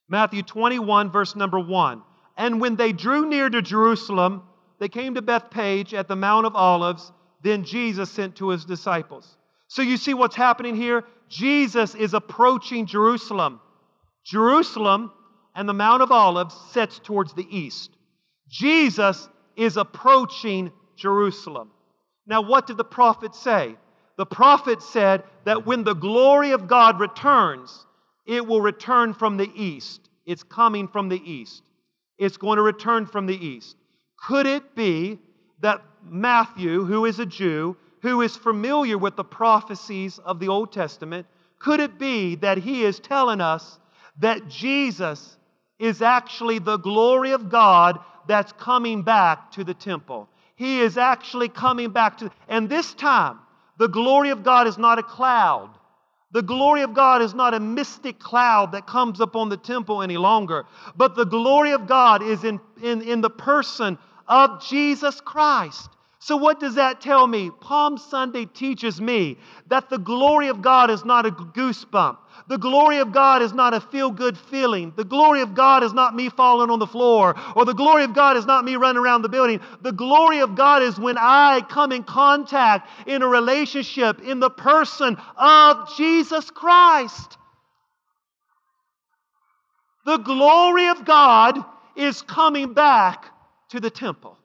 Matthew 0.08 0.42
21, 0.42 1.10
verse 1.10 1.34
number 1.34 1.58
1. 1.58 2.00
And 2.36 2.60
when 2.60 2.76
they 2.76 2.92
drew 2.92 3.28
near 3.28 3.50
to 3.50 3.60
Jerusalem, 3.60 4.44
they 4.78 4.88
came 4.88 5.16
to 5.16 5.22
Bethpage 5.22 5.94
at 5.94 6.06
the 6.06 6.14
Mount 6.14 6.46
of 6.46 6.54
Olives. 6.54 7.10
Then 7.42 7.64
Jesus 7.64 8.10
sent 8.10 8.36
to 8.36 8.50
his 8.50 8.64
disciples. 8.64 9.36
So 9.68 9.82
you 9.82 9.96
see 9.96 10.14
what's 10.14 10.36
happening 10.36 10.76
here? 10.76 11.04
Jesus 11.28 11.94
is 11.94 12.14
approaching 12.14 12.86
Jerusalem. 12.86 13.60
Jerusalem 14.24 15.10
and 15.54 15.68
the 15.68 15.74
Mount 15.74 16.02
of 16.02 16.12
Olives 16.12 16.54
sets 16.70 16.98
towards 16.98 17.34
the 17.34 17.46
east. 17.50 17.90
Jesus 18.48 19.28
is 19.56 19.76
approaching 19.76 20.72
Jerusalem. 20.96 21.70
Now, 22.26 22.42
what 22.42 22.66
did 22.66 22.76
the 22.76 22.84
prophet 22.84 23.34
say? 23.34 23.76
The 24.16 24.26
prophet 24.26 24.82
said 24.82 25.24
that 25.44 25.66
when 25.66 25.84
the 25.84 25.94
glory 25.94 26.52
of 26.52 26.68
God 26.68 27.00
returns, 27.00 27.86
it 28.26 28.46
will 28.46 28.60
return 28.60 29.14
from 29.14 29.36
the 29.36 29.50
east. 29.54 30.08
It's 30.26 30.42
coming 30.42 30.86
from 30.86 31.08
the 31.08 31.20
east. 31.24 31.62
It's 32.18 32.36
going 32.36 32.56
to 32.56 32.62
return 32.62 33.06
from 33.06 33.26
the 33.26 33.34
east. 33.34 33.76
Could 34.16 34.46
it 34.46 34.76
be 34.76 35.18
that 35.60 35.82
Matthew, 36.04 36.84
who 36.84 37.04
is 37.04 37.18
a 37.18 37.26
Jew, 37.26 37.76
who 38.00 38.22
is 38.22 38.36
familiar 38.36 38.98
with 38.98 39.16
the 39.16 39.24
prophecies 39.24 40.18
of 40.18 40.40
the 40.40 40.48
Old 40.48 40.72
Testament, 40.72 41.26
could 41.58 41.80
it 41.80 41.98
be 41.98 42.34
that 42.36 42.58
he 42.58 42.84
is 42.84 42.98
telling 42.98 43.40
us 43.40 43.78
that 44.18 44.48
Jesus 44.48 45.36
is 45.78 46.02
actually 46.02 46.58
the 46.58 46.76
glory 46.76 47.32
of 47.32 47.48
God 47.48 47.98
that's 48.26 48.52
coming 48.52 49.02
back 49.02 49.52
to 49.52 49.64
the 49.64 49.74
temple? 49.74 50.28
He 50.56 50.80
is 50.80 50.98
actually 50.98 51.48
coming 51.48 51.90
back 51.90 52.18
to, 52.18 52.30
and 52.48 52.68
this 52.68 52.94
time, 52.94 53.38
the 53.78 53.88
glory 53.88 54.30
of 54.30 54.42
God 54.42 54.66
is 54.66 54.78
not 54.78 54.98
a 54.98 55.02
cloud. 55.02 55.70
The 56.32 56.42
glory 56.42 56.82
of 56.82 56.94
God 56.94 57.20
is 57.20 57.34
not 57.34 57.52
a 57.52 57.60
mystic 57.60 58.18
cloud 58.18 58.72
that 58.72 58.86
comes 58.86 59.20
upon 59.20 59.50
the 59.50 59.56
temple 59.56 60.02
any 60.02 60.16
longer, 60.16 60.64
but 60.96 61.14
the 61.14 61.26
glory 61.26 61.72
of 61.72 61.86
God 61.86 62.22
is 62.22 62.42
in, 62.42 62.60
in, 62.82 63.02
in 63.02 63.20
the 63.20 63.30
person 63.30 63.98
of 64.28 64.64
Jesus 64.64 65.20
Christ. 65.20 65.88
So, 66.18 66.36
what 66.36 66.60
does 66.60 66.76
that 66.76 67.00
tell 67.00 67.26
me? 67.26 67.50
Palm 67.50 67.98
Sunday 67.98 68.44
teaches 68.44 69.00
me 69.00 69.38
that 69.66 69.90
the 69.90 69.98
glory 69.98 70.46
of 70.46 70.62
God 70.62 70.88
is 70.88 71.04
not 71.04 71.26
a 71.26 71.32
goosebump. 71.32 72.16
The 72.46 72.58
glory 72.58 72.98
of 72.98 73.12
God 73.12 73.42
is 73.42 73.52
not 73.52 73.74
a 73.74 73.80
feel 73.80 74.12
good 74.12 74.38
feeling. 74.38 74.92
The 74.94 75.04
glory 75.04 75.40
of 75.40 75.54
God 75.54 75.82
is 75.82 75.92
not 75.92 76.14
me 76.14 76.28
falling 76.28 76.70
on 76.70 76.78
the 76.78 76.86
floor, 76.86 77.34
or 77.56 77.64
the 77.64 77.72
glory 77.72 78.04
of 78.04 78.14
God 78.14 78.36
is 78.36 78.46
not 78.46 78.64
me 78.64 78.76
running 78.76 79.02
around 79.02 79.22
the 79.22 79.28
building. 79.28 79.60
The 79.80 79.90
glory 79.90 80.38
of 80.38 80.54
God 80.54 80.82
is 80.84 80.96
when 80.96 81.18
I 81.18 81.60
come 81.68 81.90
in 81.90 82.04
contact 82.04 82.88
in 83.08 83.22
a 83.22 83.26
relationship 83.26 84.20
in 84.20 84.38
the 84.38 84.50
person 84.50 85.16
of 85.36 85.96
Jesus 85.96 86.50
Christ. 86.50 87.36
The 90.04 90.18
glory 90.18 90.86
of 90.88 91.04
God 91.04 91.58
is 91.96 92.22
coming 92.22 92.74
back 92.74 93.31
to 93.72 93.80
the 93.80 93.90
temple 93.90 94.38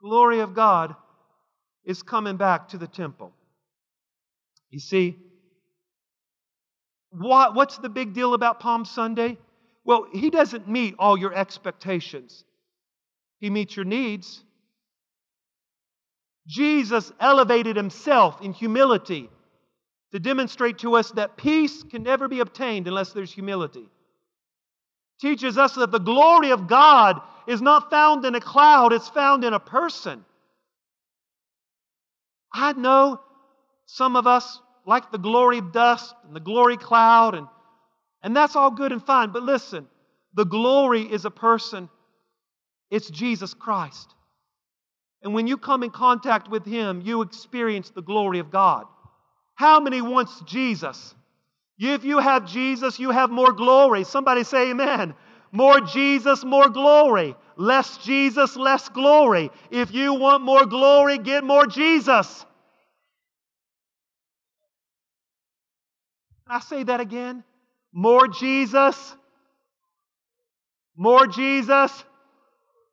glory 0.00 0.40
of 0.40 0.54
God 0.54 0.94
is 1.84 2.02
coming 2.02 2.36
back 2.36 2.68
to 2.68 2.78
the 2.78 2.86
temple. 2.86 3.32
You 4.70 4.78
see, 4.78 5.16
what, 7.10 7.54
what's 7.54 7.78
the 7.78 7.88
big 7.88 8.14
deal 8.14 8.34
about 8.34 8.60
Palm 8.60 8.84
Sunday? 8.84 9.38
Well, 9.84 10.06
He 10.12 10.30
doesn't 10.30 10.68
meet 10.68 10.94
all 10.98 11.18
your 11.18 11.34
expectations, 11.34 12.44
He 13.40 13.50
meets 13.50 13.76
your 13.76 13.84
needs. 13.84 14.44
Jesus 16.46 17.12
elevated 17.20 17.76
Himself 17.76 18.40
in 18.40 18.52
humility 18.52 19.28
to 20.12 20.18
demonstrate 20.18 20.78
to 20.78 20.94
us 20.94 21.10
that 21.12 21.36
peace 21.36 21.82
can 21.82 22.02
never 22.02 22.26
be 22.26 22.40
obtained 22.40 22.86
unless 22.86 23.12
there's 23.12 23.32
humility 23.32 23.90
teaches 25.20 25.58
us 25.58 25.74
that 25.74 25.90
the 25.90 25.98
glory 25.98 26.50
of 26.50 26.68
God 26.68 27.20
is 27.46 27.60
not 27.62 27.90
found 27.90 28.24
in 28.24 28.34
a 28.34 28.40
cloud, 28.40 28.92
it's 28.92 29.08
found 29.08 29.44
in 29.44 29.52
a 29.52 29.60
person. 29.60 30.24
I 32.52 32.72
know 32.72 33.20
some 33.86 34.16
of 34.16 34.26
us 34.26 34.60
like 34.86 35.10
the 35.10 35.18
glory 35.18 35.58
of 35.58 35.72
dust 35.72 36.14
and 36.26 36.34
the 36.34 36.40
glory 36.40 36.76
cloud, 36.76 37.34
and, 37.34 37.46
and 38.22 38.36
that's 38.36 38.56
all 38.56 38.70
good 38.70 38.92
and 38.92 39.04
fine. 39.04 39.32
But 39.32 39.42
listen, 39.42 39.86
the 40.34 40.44
glory 40.44 41.02
is 41.02 41.24
a 41.24 41.30
person, 41.30 41.88
it's 42.90 43.10
Jesus 43.10 43.54
Christ. 43.54 44.14
And 45.22 45.34
when 45.34 45.46
you 45.46 45.56
come 45.56 45.82
in 45.82 45.90
contact 45.90 46.48
with 46.48 46.64
Him, 46.64 47.02
you 47.04 47.22
experience 47.22 47.90
the 47.90 48.02
glory 48.02 48.38
of 48.38 48.50
God. 48.50 48.86
How 49.54 49.80
many 49.80 50.00
wants 50.00 50.40
Jesus? 50.42 51.14
If 51.78 52.04
you 52.04 52.18
have 52.18 52.44
Jesus, 52.44 52.98
you 52.98 53.10
have 53.10 53.30
more 53.30 53.52
glory. 53.52 54.04
Somebody 54.04 54.44
say 54.44 54.70
amen. 54.70 55.14
More 55.52 55.80
Jesus, 55.80 56.44
more 56.44 56.68
glory. 56.68 57.36
Less 57.56 57.98
Jesus, 57.98 58.56
less 58.56 58.88
glory. 58.88 59.50
If 59.70 59.92
you 59.94 60.14
want 60.14 60.42
more 60.42 60.66
glory, 60.66 61.18
get 61.18 61.44
more 61.44 61.66
Jesus. 61.66 62.44
I 66.46 66.60
say 66.60 66.82
that 66.82 67.00
again? 67.00 67.44
More 67.92 68.26
Jesus? 68.26 69.14
More 70.96 71.26
Jesus? 71.26 72.04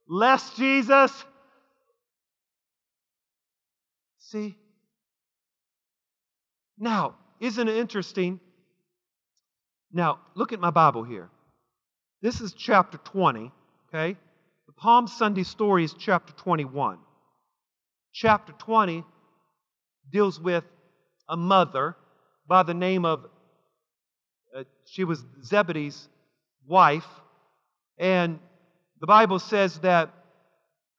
Less 0.08 0.52
Jesus? 0.52 1.12
See? 4.20 4.56
Now, 6.78 7.16
isn't 7.40 7.68
it 7.68 7.78
interesting? 7.78 8.40
Now, 9.96 10.20
look 10.36 10.52
at 10.52 10.60
my 10.60 10.72
Bible 10.72 11.06
here. 11.06 11.30
This 12.22 12.42
is 12.42 12.52
chapter 12.52 12.98
20, 12.98 13.50
okay? 13.88 14.18
The 14.68 14.74
Palm 14.74 15.08
Sunday 15.08 15.44
story 15.44 15.86
is 15.86 15.96
chapter 15.98 16.34
21. 16.34 16.98
Chapter 18.12 18.52
20 18.52 19.06
deals 20.12 20.38
with 20.38 20.66
a 21.30 21.38
mother 21.38 21.96
by 22.46 22.64
the 22.64 22.74
name 22.74 23.06
of, 23.06 23.26
uh, 24.54 24.66
she 24.84 25.06
was 25.06 25.24
Zebedee's 25.42 26.10
wife. 26.68 27.08
And 27.98 28.40
the 29.00 29.08
Bible 29.08 29.40
says 29.40 29.80
that, 29.80 30.14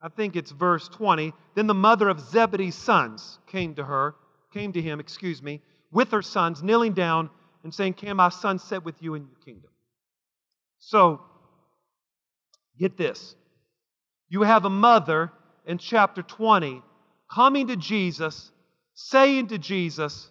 I 0.01 0.09
think 0.09 0.37
it's 0.37 0.53
verse 0.53 0.89
20, 0.89 1.35
then 1.55 1.67
the 1.67 1.75
mother 1.75 2.09
of 2.09 2.19
Zebedee's 2.19 2.75
sons 2.75 3.41
came 3.47 3.75
to 3.75 3.85
her, 3.85 4.15
came 4.55 4.73
to 4.73 4.81
him, 4.81 5.01
excuse 5.01 5.43
me, 5.43 5.61
with 5.93 6.13
her 6.13 6.23
sons, 6.23 6.63
kneeling 6.63 6.95
down 6.95 7.29
and 7.67 7.75
saying, 7.75 7.95
Can 7.95 8.17
my 8.17 8.29
son 8.29 8.61
sit 8.61 8.85
with 8.85 8.95
you 9.03 9.17
in 9.17 9.27
your 9.27 9.39
kingdom? 9.45 9.73
So, 10.79 11.21
get 12.79 12.97
this. 12.97 13.35
You 14.29 14.43
have 14.43 14.65
a 14.65 14.71
mother 14.71 15.33
in 15.67 15.79
chapter 15.79 16.23
20 16.23 16.81
coming 17.29 17.67
to 17.67 17.75
Jesus, 17.75 18.53
saying 18.95 19.49
to 19.49 19.59
Jesus, 19.59 20.29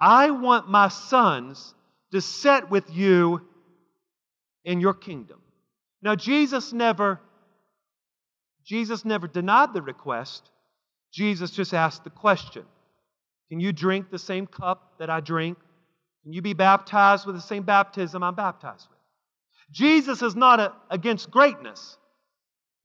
I 0.00 0.30
want 0.30 0.70
my 0.70 0.88
sons 0.88 1.74
to 2.12 2.22
sit 2.22 2.70
with 2.70 2.90
you 2.90 3.42
in 4.64 4.80
your 4.80 4.94
kingdom. 4.94 5.42
Now 6.00 6.14
Jesus 6.14 6.72
never 6.72 7.20
Jesus 8.64 9.04
never 9.04 9.28
denied 9.28 9.74
the 9.74 9.82
request. 9.82 10.48
Jesus 11.12 11.50
just 11.50 11.74
asked 11.74 12.04
the 12.04 12.10
question. 12.10 12.64
Can 13.50 13.60
you 13.60 13.70
drink 13.70 14.10
the 14.10 14.18
same 14.18 14.46
cup 14.46 14.94
that 14.98 15.10
I 15.10 15.20
drink? 15.20 15.58
Can 16.24 16.32
you 16.32 16.42
be 16.42 16.54
baptized 16.54 17.26
with 17.26 17.36
the 17.36 17.42
same 17.42 17.62
baptism 17.62 18.22
I'm 18.22 18.34
baptized 18.34 18.88
with? 18.90 18.98
Jesus 19.70 20.22
is 20.22 20.34
not 20.34 20.58
a, 20.58 20.72
against 20.90 21.30
greatness. 21.30 21.96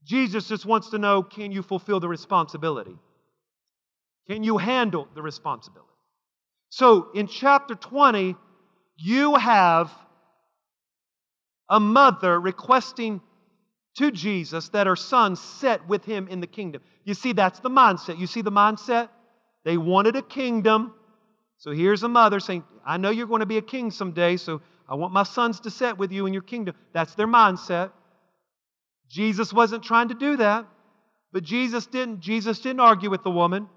Jesus 0.03 0.47
just 0.47 0.65
wants 0.65 0.89
to 0.89 0.97
know 0.97 1.23
can 1.23 1.51
you 1.51 1.63
fulfill 1.63 1.99
the 1.99 2.07
responsibility? 2.07 2.95
Can 4.27 4.43
you 4.43 4.57
handle 4.57 5.07
the 5.15 5.21
responsibility? 5.21 5.89
So 6.69 7.09
in 7.15 7.27
chapter 7.27 7.75
20, 7.75 8.35
you 8.97 9.35
have 9.35 9.91
a 11.69 11.79
mother 11.79 12.39
requesting 12.39 13.21
to 13.97 14.11
Jesus 14.11 14.69
that 14.69 14.87
her 14.87 14.95
son 14.95 15.35
sit 15.35 15.87
with 15.87 16.05
him 16.05 16.27
in 16.27 16.41
the 16.41 16.47
kingdom. 16.47 16.81
You 17.05 17.13
see, 17.13 17.33
that's 17.33 17.59
the 17.59 17.69
mindset. 17.69 18.19
You 18.19 18.27
see 18.27 18.41
the 18.41 18.51
mindset? 18.51 19.09
They 19.63 19.77
wanted 19.77 20.15
a 20.15 20.21
kingdom. 20.21 20.93
So 21.59 21.71
here's 21.71 22.03
a 22.03 22.09
mother 22.09 22.39
saying, 22.39 22.63
I 22.85 22.97
know 22.97 23.09
you're 23.09 23.27
going 23.27 23.41
to 23.41 23.45
be 23.45 23.57
a 23.57 23.61
king 23.61 23.91
someday, 23.91 24.37
so 24.37 24.61
I 24.87 24.95
want 24.95 25.13
my 25.13 25.23
sons 25.23 25.59
to 25.61 25.69
sit 25.69 25.97
with 25.97 26.11
you 26.11 26.25
in 26.25 26.33
your 26.33 26.41
kingdom. 26.41 26.73
That's 26.93 27.13
their 27.15 27.27
mindset. 27.27 27.91
Jesus 29.09 29.51
wasn't 29.51 29.83
trying 29.83 30.07
to 30.07 30.15
do 30.15 30.37
that, 30.37 30.65
but 31.33 31.43
Jesus 31.43 31.85
didn't. 31.85 32.21
Jesus 32.21 32.59
didn't 32.59 32.79
argue 32.79 33.09
with 33.09 33.23
the 33.23 33.31
woman. 33.31 33.67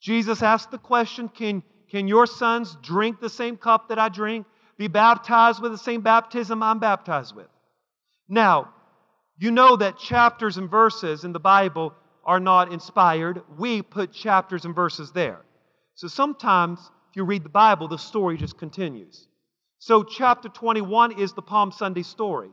Jesus 0.00 0.42
asked 0.42 0.70
the 0.70 0.78
question 0.78 1.28
can, 1.28 1.62
can 1.90 2.06
your 2.06 2.26
sons 2.26 2.76
drink 2.82 3.20
the 3.20 3.28
same 3.28 3.56
cup 3.56 3.88
that 3.88 3.98
I 3.98 4.08
drink? 4.08 4.46
Be 4.78 4.86
baptized 4.86 5.60
with 5.60 5.72
the 5.72 5.78
same 5.78 6.02
baptism 6.02 6.62
I'm 6.62 6.78
baptized 6.78 7.34
with? 7.34 7.48
Now, 8.28 8.72
you 9.38 9.50
know 9.50 9.76
that 9.76 9.98
chapters 9.98 10.56
and 10.56 10.70
verses 10.70 11.24
in 11.24 11.32
the 11.32 11.40
Bible 11.40 11.94
are 12.24 12.40
not 12.40 12.72
inspired. 12.72 13.42
We 13.58 13.82
put 13.82 14.12
chapters 14.12 14.64
and 14.64 14.74
verses 14.74 15.10
there. 15.12 15.40
So 16.00 16.08
sometimes, 16.08 16.80
if 17.10 17.16
you 17.16 17.24
read 17.24 17.44
the 17.44 17.50
Bible, 17.50 17.86
the 17.86 17.98
story 17.98 18.38
just 18.38 18.56
continues. 18.56 19.28
So, 19.80 20.02
chapter 20.02 20.48
21 20.48 21.20
is 21.20 21.34
the 21.34 21.42
Palm 21.42 21.70
Sunday 21.72 22.04
story. 22.04 22.48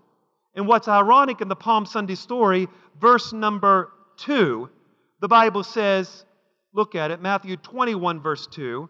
And 0.54 0.68
what's 0.68 0.90
ironic 0.90 1.40
in 1.40 1.48
the 1.48 1.56
Palm 1.56 1.86
Sunday 1.86 2.16
story, 2.16 2.68
verse 3.00 3.32
number 3.32 3.94
2, 4.18 4.70
the 5.22 5.30
Bible 5.30 5.64
says, 5.64 6.26
Look 6.74 6.94
at 6.94 7.10
it, 7.10 7.22
Matthew 7.22 7.56
21, 7.56 8.22
verse 8.22 8.48
2. 8.48 8.90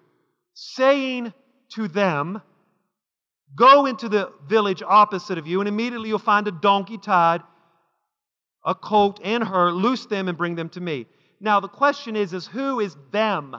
Saying 0.55 1.35
to 1.75 1.87
them, 1.87 2.41
Go 3.55 3.85
into 3.85 4.09
the 4.09 4.33
village 4.47 4.81
opposite 4.81 5.37
of 5.37 5.45
you, 5.45 5.59
and 5.61 5.67
immediately 5.67 6.09
you'll 6.09 6.17
find 6.17 6.47
a 6.47 6.51
donkey 6.51 6.97
tied, 6.97 7.43
a 8.65 8.73
colt, 8.73 9.19
and 9.23 9.43
her. 9.43 9.71
Loose 9.71 10.07
them 10.07 10.27
and 10.27 10.35
bring 10.35 10.55
them 10.55 10.69
to 10.69 10.81
me. 10.81 11.05
Now, 11.39 11.59
the 11.59 11.69
question 11.69 12.15
is, 12.15 12.33
is 12.33 12.47
who 12.47 12.79
is 12.79 12.95
them? 13.11 13.55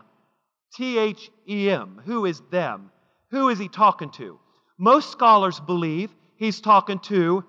T 0.74 0.98
H 0.98 1.30
E 1.48 1.70
M. 1.70 2.00
Who 2.04 2.24
is 2.24 2.40
them? 2.50 2.90
Who 3.30 3.48
is 3.48 3.58
he 3.58 3.68
talking 3.68 4.10
to? 4.12 4.38
Most 4.78 5.10
scholars 5.10 5.60
believe 5.60 6.10
he's 6.36 6.60
talking 6.60 6.98
to 7.00 7.44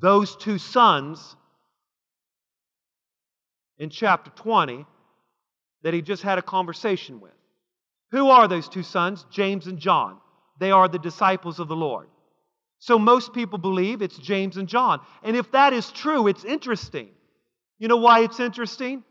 those 0.00 0.36
two 0.36 0.58
sons 0.58 1.36
in 3.78 3.90
chapter 3.90 4.30
20 4.30 4.86
that 5.82 5.94
he 5.94 6.02
just 6.02 6.22
had 6.22 6.38
a 6.38 6.42
conversation 6.42 7.20
with. 7.20 7.32
Who 8.12 8.30
are 8.30 8.46
those 8.46 8.68
two 8.68 8.82
sons? 8.82 9.26
James 9.30 9.66
and 9.66 9.78
John. 9.78 10.18
They 10.60 10.70
are 10.70 10.88
the 10.88 10.98
disciples 10.98 11.58
of 11.58 11.68
the 11.68 11.76
Lord. 11.76 12.08
So 12.78 12.98
most 12.98 13.32
people 13.32 13.58
believe 13.58 14.02
it's 14.02 14.18
James 14.18 14.56
and 14.56 14.68
John. 14.68 15.00
And 15.22 15.36
if 15.36 15.50
that 15.52 15.72
is 15.72 15.90
true, 15.90 16.26
it's 16.26 16.44
interesting. 16.44 17.08
You 17.78 17.88
know 17.88 17.96
why 17.96 18.20
it's 18.20 18.38
interesting? 18.38 19.02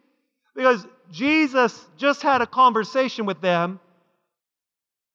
Because 0.56 0.86
Jesus 1.12 1.86
just 1.98 2.22
had 2.22 2.42
a 2.42 2.48
conversation 2.48 3.26
with 3.26 3.42
them, 3.42 3.80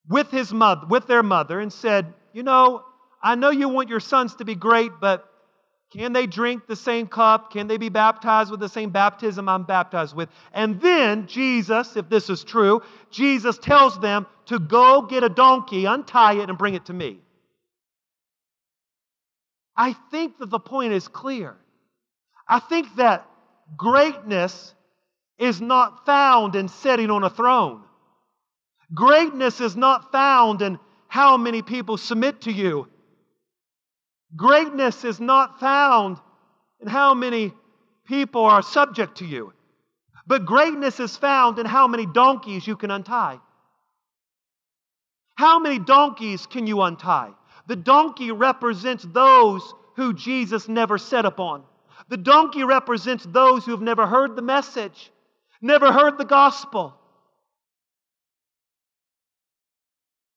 with 0.08 0.30
his 0.30 0.52
mother, 0.52 0.86
with 0.86 1.06
their 1.06 1.22
mother, 1.22 1.60
and 1.60 1.72
said, 1.72 2.12
You 2.32 2.42
know, 2.42 2.84
I 3.22 3.34
know 3.34 3.50
you 3.50 3.68
want 3.68 3.88
your 3.88 4.00
sons 4.00 4.36
to 4.36 4.44
be 4.44 4.54
great, 4.54 4.92
but 5.00 5.28
can 5.92 6.12
they 6.12 6.26
drink 6.26 6.66
the 6.66 6.76
same 6.76 7.06
cup? 7.06 7.52
Can 7.52 7.68
they 7.68 7.76
be 7.76 7.88
baptized 7.88 8.50
with 8.50 8.60
the 8.60 8.68
same 8.68 8.90
baptism 8.90 9.48
I'm 9.48 9.64
baptized 9.64 10.16
with? 10.16 10.28
And 10.52 10.80
then 10.80 11.26
Jesus, 11.26 11.96
if 11.96 12.08
this 12.08 12.28
is 12.28 12.44
true, 12.44 12.82
Jesus 13.10 13.56
tells 13.58 13.98
them 14.00 14.26
to 14.46 14.58
go 14.58 15.02
get 15.02 15.22
a 15.22 15.28
donkey, 15.28 15.84
untie 15.84 16.34
it, 16.34 16.48
and 16.48 16.58
bring 16.58 16.74
it 16.74 16.86
to 16.86 16.92
me. 16.92 17.20
I 19.76 19.92
think 20.10 20.38
that 20.38 20.50
the 20.50 20.58
point 20.58 20.92
is 20.92 21.06
clear. 21.06 21.56
I 22.48 22.58
think 22.60 22.96
that 22.96 23.28
greatness 23.76 24.74
is 25.38 25.60
not 25.60 26.06
found 26.06 26.54
in 26.54 26.68
sitting 26.68 27.10
on 27.10 27.24
a 27.24 27.30
throne. 27.30 27.82
Greatness 28.94 29.60
is 29.60 29.76
not 29.76 30.12
found 30.12 30.62
in 30.62 30.78
how 31.08 31.36
many 31.36 31.62
people 31.62 31.96
submit 31.96 32.42
to 32.42 32.52
you. 32.52 32.88
Greatness 34.34 35.04
is 35.04 35.20
not 35.20 35.60
found 35.60 36.18
in 36.80 36.88
how 36.88 37.14
many 37.14 37.52
people 38.06 38.44
are 38.44 38.62
subject 38.62 39.18
to 39.18 39.24
you, 39.26 39.52
but 40.26 40.46
greatness 40.46 41.00
is 41.00 41.16
found 41.16 41.58
in 41.58 41.66
how 41.66 41.86
many 41.88 42.06
donkeys 42.06 42.66
you 42.66 42.76
can 42.76 42.90
untie. 42.90 43.38
How 45.36 45.58
many 45.58 45.78
donkeys 45.78 46.46
can 46.46 46.66
you 46.66 46.80
untie? 46.82 47.32
The 47.66 47.76
donkey 47.76 48.32
represents 48.32 49.04
those 49.04 49.74
who 49.96 50.14
Jesus 50.14 50.68
never 50.68 50.98
set 50.98 51.24
upon. 51.24 51.64
The 52.08 52.16
donkey 52.16 52.62
represents 52.64 53.26
those 53.26 53.64
who 53.64 53.72
have 53.72 53.80
never 53.80 54.06
heard 54.06 54.36
the 54.36 54.42
message, 54.42 55.10
never 55.66 55.92
heard 55.92 56.16
the 56.16 56.24
gospel. 56.24 56.94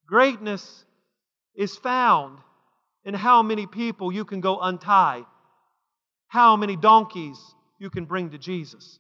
Greatness 0.08 0.86
is 1.56 1.76
found 1.78 2.40
in 3.06 3.14
how 3.14 3.44
many 3.44 3.68
people 3.68 4.12
you 4.12 4.26
can 4.26 4.42
go 4.42 4.60
untie, 4.60 5.24
how 6.28 6.56
many 6.56 6.76
donkeys 6.76 7.40
you 7.80 7.90
can 7.90 8.06
bring 8.06 8.32
to 8.32 8.38
Jesus. 8.38 9.00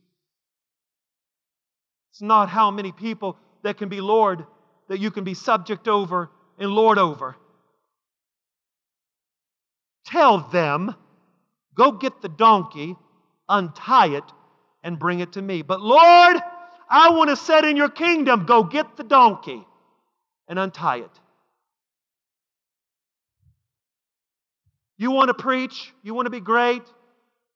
It's 2.11 2.21
not 2.21 2.49
how 2.49 2.71
many 2.71 2.91
people 2.91 3.37
that 3.63 3.77
can 3.77 3.89
be 3.89 4.01
Lord 4.01 4.45
that 4.87 4.99
you 4.99 5.11
can 5.11 5.23
be 5.23 5.33
subject 5.33 5.87
over 5.87 6.29
and 6.57 6.71
Lord 6.71 6.97
over. 6.97 7.35
Tell 10.05 10.39
them, 10.39 10.95
go 11.75 11.91
get 11.91 12.21
the 12.21 12.29
donkey, 12.29 12.95
untie 13.47 14.17
it, 14.17 14.23
and 14.83 14.97
bring 14.97 15.19
it 15.19 15.33
to 15.33 15.41
me. 15.41 15.61
But 15.61 15.81
Lord, 15.81 16.37
I 16.89 17.09
want 17.11 17.29
to 17.29 17.35
set 17.35 17.65
in 17.65 17.77
your 17.77 17.89
kingdom. 17.89 18.45
Go 18.45 18.63
get 18.63 18.97
the 18.97 19.03
donkey 19.03 19.65
and 20.47 20.57
untie 20.57 20.97
it. 20.97 21.11
You 24.97 25.11
want 25.11 25.29
to 25.29 25.33
preach? 25.33 25.93
You 26.03 26.13
want 26.13 26.25
to 26.25 26.29
be 26.29 26.41
great? 26.41 26.83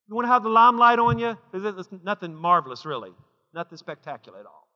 You 0.08 0.16
want 0.16 0.26
to 0.26 0.32
have 0.32 0.44
the 0.44 0.50
limelight 0.50 1.00
on 1.00 1.20
you? 1.20 1.38
There's 1.52 1.88
nothing 2.04 2.36
marvelous, 2.36 2.86
really. 2.86 3.12
Nothing 3.54 3.78
spectacular 3.78 4.40
at 4.40 4.46
all. 4.46 4.68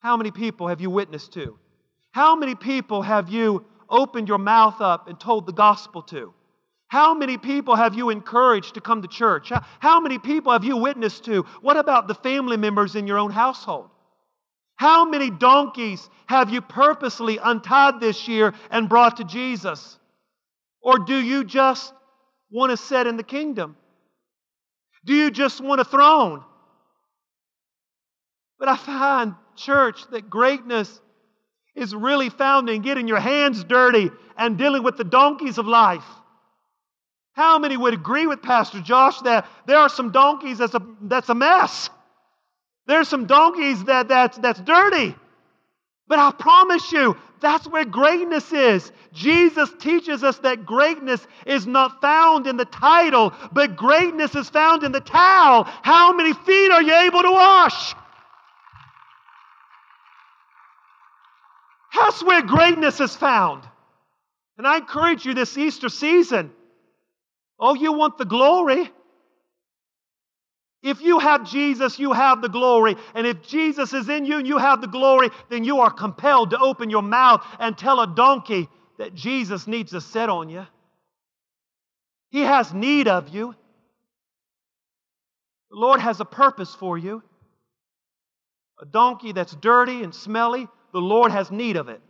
How 0.00 0.16
many 0.16 0.30
people 0.30 0.68
have 0.68 0.80
you 0.80 0.90
witnessed 0.90 1.32
to? 1.32 1.58
How 2.12 2.36
many 2.36 2.54
people 2.54 3.02
have 3.02 3.28
you 3.28 3.64
opened 3.90 4.28
your 4.28 4.38
mouth 4.38 4.80
up 4.80 5.08
and 5.08 5.18
told 5.18 5.46
the 5.46 5.52
gospel 5.52 6.02
to? 6.02 6.32
How 6.88 7.14
many 7.14 7.36
people 7.36 7.74
have 7.74 7.94
you 7.94 8.10
encouraged 8.10 8.74
to 8.74 8.80
come 8.80 9.02
to 9.02 9.08
church? 9.08 9.50
How 9.80 10.00
many 10.00 10.18
people 10.18 10.52
have 10.52 10.64
you 10.64 10.76
witnessed 10.76 11.24
to? 11.24 11.42
What 11.60 11.76
about 11.76 12.06
the 12.06 12.14
family 12.14 12.56
members 12.56 12.94
in 12.94 13.06
your 13.06 13.18
own 13.18 13.32
household? 13.32 13.90
How 14.76 15.08
many 15.08 15.30
donkeys 15.30 16.08
have 16.26 16.50
you 16.50 16.60
purposely 16.60 17.38
untied 17.42 17.98
this 17.98 18.28
year 18.28 18.54
and 18.70 18.88
brought 18.88 19.16
to 19.16 19.24
Jesus? 19.24 19.98
Or 20.80 21.00
do 21.00 21.16
you 21.16 21.44
just 21.44 21.92
want 22.50 22.70
to 22.70 22.76
sit 22.76 23.06
in 23.06 23.16
the 23.16 23.24
kingdom? 23.24 23.76
Do 25.04 25.14
you 25.14 25.30
just 25.30 25.60
want 25.60 25.80
a 25.80 25.84
throne? 25.84 26.44
But 28.58 28.68
I 28.68 28.76
find, 28.76 29.34
church, 29.56 30.00
that 30.10 30.30
greatness 30.30 31.00
is 31.74 31.94
really 31.94 32.30
found 32.30 32.68
in 32.70 32.82
getting 32.82 33.08
your 33.08 33.20
hands 33.20 33.64
dirty 33.64 34.10
and 34.36 34.56
dealing 34.56 34.82
with 34.82 34.96
the 34.96 35.04
donkeys 35.04 35.58
of 35.58 35.66
life. 35.66 36.04
How 37.36 37.58
many 37.58 37.76
would 37.76 37.92
agree 37.92 38.26
with 38.26 38.40
Pastor 38.40 38.80
Josh 38.80 39.20
that 39.20 39.46
there 39.66 39.76
are 39.76 39.90
some 39.90 40.10
donkeys 40.10 40.56
that's 40.56 40.74
a, 40.74 40.80
that's 41.02 41.28
a 41.28 41.34
mess? 41.34 41.90
There's 42.86 43.08
some 43.08 43.26
donkeys 43.26 43.84
that, 43.84 44.08
that's, 44.08 44.38
that's 44.38 44.60
dirty. 44.60 45.14
But 46.08 46.18
I 46.18 46.30
promise 46.30 46.90
you, 46.92 47.14
that's 47.40 47.66
where 47.66 47.84
greatness 47.84 48.54
is. 48.54 48.90
Jesus 49.12 49.70
teaches 49.78 50.24
us 50.24 50.38
that 50.38 50.64
greatness 50.64 51.26
is 51.44 51.66
not 51.66 52.00
found 52.00 52.46
in 52.46 52.56
the 52.56 52.64
title, 52.64 53.34
but 53.52 53.76
greatness 53.76 54.34
is 54.34 54.48
found 54.48 54.82
in 54.82 54.92
the 54.92 55.00
towel. 55.00 55.64
How 55.64 56.14
many 56.14 56.32
feet 56.32 56.70
are 56.70 56.82
you 56.82 56.94
able 56.94 57.20
to 57.20 57.32
wash? 57.32 57.94
That's 61.94 62.24
where 62.24 62.40
greatness 62.40 62.98
is 62.98 63.14
found. 63.14 63.62
And 64.56 64.66
I 64.66 64.78
encourage 64.78 65.26
you 65.26 65.34
this 65.34 65.58
Easter 65.58 65.90
season 65.90 66.50
oh, 67.58 67.74
you 67.74 67.92
want 67.92 68.18
the 68.18 68.24
glory? 68.24 68.90
If 70.82 71.00
you 71.00 71.18
have 71.18 71.50
Jesus, 71.50 71.98
you 71.98 72.12
have 72.12 72.42
the 72.42 72.48
glory. 72.48 72.96
And 73.14 73.26
if 73.26 73.42
Jesus 73.42 73.92
is 73.92 74.08
in 74.08 74.24
you 74.24 74.38
and 74.38 74.46
you 74.46 74.58
have 74.58 74.80
the 74.80 74.86
glory, 74.86 75.30
then 75.50 75.64
you 75.64 75.80
are 75.80 75.90
compelled 75.90 76.50
to 76.50 76.58
open 76.58 76.90
your 76.90 77.02
mouth 77.02 77.44
and 77.58 77.76
tell 77.76 78.00
a 78.00 78.06
donkey 78.06 78.68
that 78.98 79.14
Jesus 79.14 79.66
needs 79.66 79.90
to 79.92 80.00
sit 80.00 80.28
on 80.28 80.48
you. 80.48 80.66
He 82.30 82.42
has 82.42 82.72
need 82.72 83.08
of 83.08 83.30
you. 83.30 83.54
The 85.70 85.76
Lord 85.76 86.00
has 86.00 86.20
a 86.20 86.24
purpose 86.24 86.74
for 86.74 86.96
you. 86.96 87.22
A 88.80 88.86
donkey 88.86 89.32
that's 89.32 89.54
dirty 89.56 90.02
and 90.02 90.14
smelly, 90.14 90.68
the 90.92 91.00
Lord 91.00 91.32
has 91.32 91.50
need 91.50 91.76
of 91.76 91.88
it. 91.88 92.00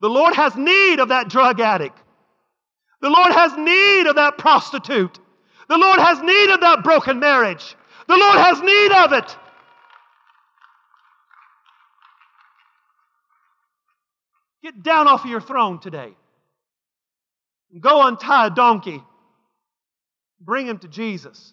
The 0.00 0.08
Lord 0.08 0.34
has 0.34 0.56
need 0.56 1.00
of 1.00 1.10
that 1.10 1.28
drug 1.28 1.60
addict. 1.60 1.98
The 3.00 3.10
Lord 3.10 3.32
has 3.32 3.56
need 3.56 4.06
of 4.06 4.16
that 4.16 4.38
prostitute. 4.38 5.18
The 5.68 5.78
Lord 5.78 5.98
has 5.98 6.20
need 6.20 6.50
of 6.50 6.60
that 6.60 6.84
broken 6.84 7.18
marriage. 7.18 7.76
The 8.08 8.16
Lord 8.16 8.36
has 8.36 8.60
need 8.60 8.92
of 8.92 9.12
it. 9.12 9.36
Get 14.62 14.82
down 14.82 15.08
off 15.08 15.24
of 15.24 15.30
your 15.30 15.40
throne 15.40 15.78
today. 15.80 16.14
Go 17.80 18.06
untie 18.06 18.46
a 18.46 18.50
donkey. 18.50 19.02
Bring 20.40 20.66
him 20.66 20.78
to 20.78 20.88
Jesus. 20.88 21.52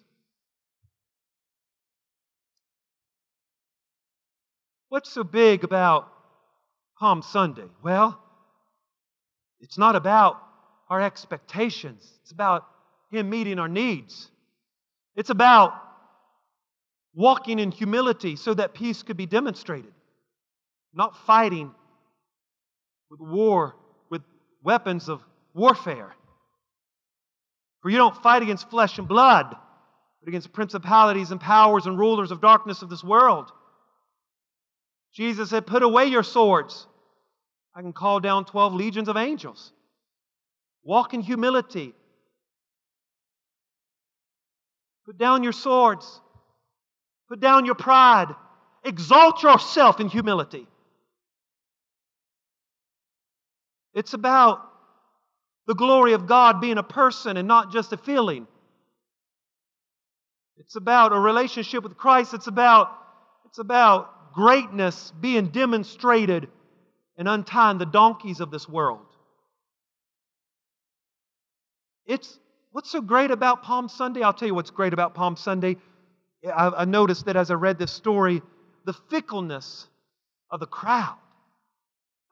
What's 4.88 5.10
so 5.10 5.24
big 5.24 5.64
about 5.64 6.08
Palm 6.98 7.22
Sunday? 7.22 7.64
Well, 7.82 8.18
it's 9.60 9.78
not 9.78 9.96
about 9.96 10.36
our 10.92 11.00
expectations, 11.00 12.06
it's 12.20 12.32
about 12.32 12.66
Him 13.10 13.30
meeting 13.30 13.58
our 13.58 13.66
needs. 13.66 14.30
It's 15.16 15.30
about 15.30 15.72
walking 17.14 17.58
in 17.58 17.70
humility 17.70 18.36
so 18.36 18.52
that 18.52 18.74
peace 18.74 19.02
could 19.02 19.16
be 19.16 19.24
demonstrated, 19.24 19.94
not 20.92 21.16
fighting 21.26 21.70
with 23.08 23.20
war, 23.20 23.74
with 24.10 24.20
weapons 24.62 25.08
of 25.08 25.22
warfare. 25.54 26.12
For 27.80 27.88
you 27.88 27.96
don't 27.96 28.22
fight 28.22 28.42
against 28.42 28.68
flesh 28.68 28.98
and 28.98 29.08
blood, 29.08 29.46
but 30.20 30.28
against 30.28 30.52
principalities 30.52 31.30
and 31.30 31.40
powers 31.40 31.86
and 31.86 31.98
rulers 31.98 32.30
of 32.30 32.42
darkness 32.42 32.82
of 32.82 32.90
this 32.90 33.02
world. 33.02 33.50
Jesus 35.14 35.48
said, 35.48 35.66
Put 35.66 35.82
away 35.82 36.04
your 36.04 36.22
swords. 36.22 36.86
I 37.74 37.80
can 37.80 37.94
call 37.94 38.20
down 38.20 38.44
12 38.44 38.74
legions 38.74 39.08
of 39.08 39.16
angels. 39.16 39.72
Walk 40.84 41.14
in 41.14 41.20
humility. 41.20 41.94
Put 45.06 45.18
down 45.18 45.42
your 45.42 45.52
swords. 45.52 46.20
Put 47.28 47.40
down 47.40 47.64
your 47.64 47.74
pride. 47.74 48.34
Exalt 48.84 49.42
yourself 49.42 50.00
in 50.00 50.08
humility. 50.08 50.66
It's 53.94 54.14
about 54.14 54.60
the 55.66 55.74
glory 55.74 56.14
of 56.14 56.26
God 56.26 56.60
being 56.60 56.78
a 56.78 56.82
person 56.82 57.36
and 57.36 57.46
not 57.46 57.72
just 57.72 57.92
a 57.92 57.96
feeling. 57.96 58.46
It's 60.56 60.76
about 60.76 61.12
a 61.12 61.18
relationship 61.18 61.82
with 61.82 61.96
Christ. 61.96 62.34
It's 62.34 62.46
about, 62.46 62.90
it's 63.46 63.58
about 63.58 64.32
greatness 64.32 65.12
being 65.20 65.48
demonstrated 65.48 66.48
and 67.16 67.28
untying 67.28 67.78
the 67.78 67.86
donkeys 67.86 68.40
of 68.40 68.50
this 68.50 68.68
world. 68.68 69.06
It's 72.06 72.38
what's 72.72 72.90
so 72.90 73.00
great 73.00 73.30
about 73.30 73.62
Palm 73.62 73.88
Sunday? 73.88 74.22
I'll 74.22 74.32
tell 74.32 74.48
you 74.48 74.54
what's 74.54 74.70
great 74.70 74.92
about 74.92 75.14
Palm 75.14 75.36
Sunday. 75.36 75.76
I, 76.44 76.68
I 76.68 76.84
noticed 76.84 77.26
that 77.26 77.36
as 77.36 77.50
I 77.50 77.54
read 77.54 77.78
this 77.78 77.92
story, 77.92 78.42
the 78.84 78.94
fickleness 79.10 79.86
of 80.50 80.60
the 80.60 80.66
crowd. 80.66 81.16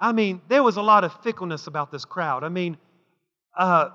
I 0.00 0.12
mean, 0.12 0.40
there 0.48 0.62
was 0.62 0.76
a 0.76 0.82
lot 0.82 1.04
of 1.04 1.12
fickleness 1.22 1.66
about 1.66 1.92
this 1.92 2.04
crowd. 2.04 2.42
I 2.42 2.48
mean, 2.48 2.78
uh, 3.56 3.90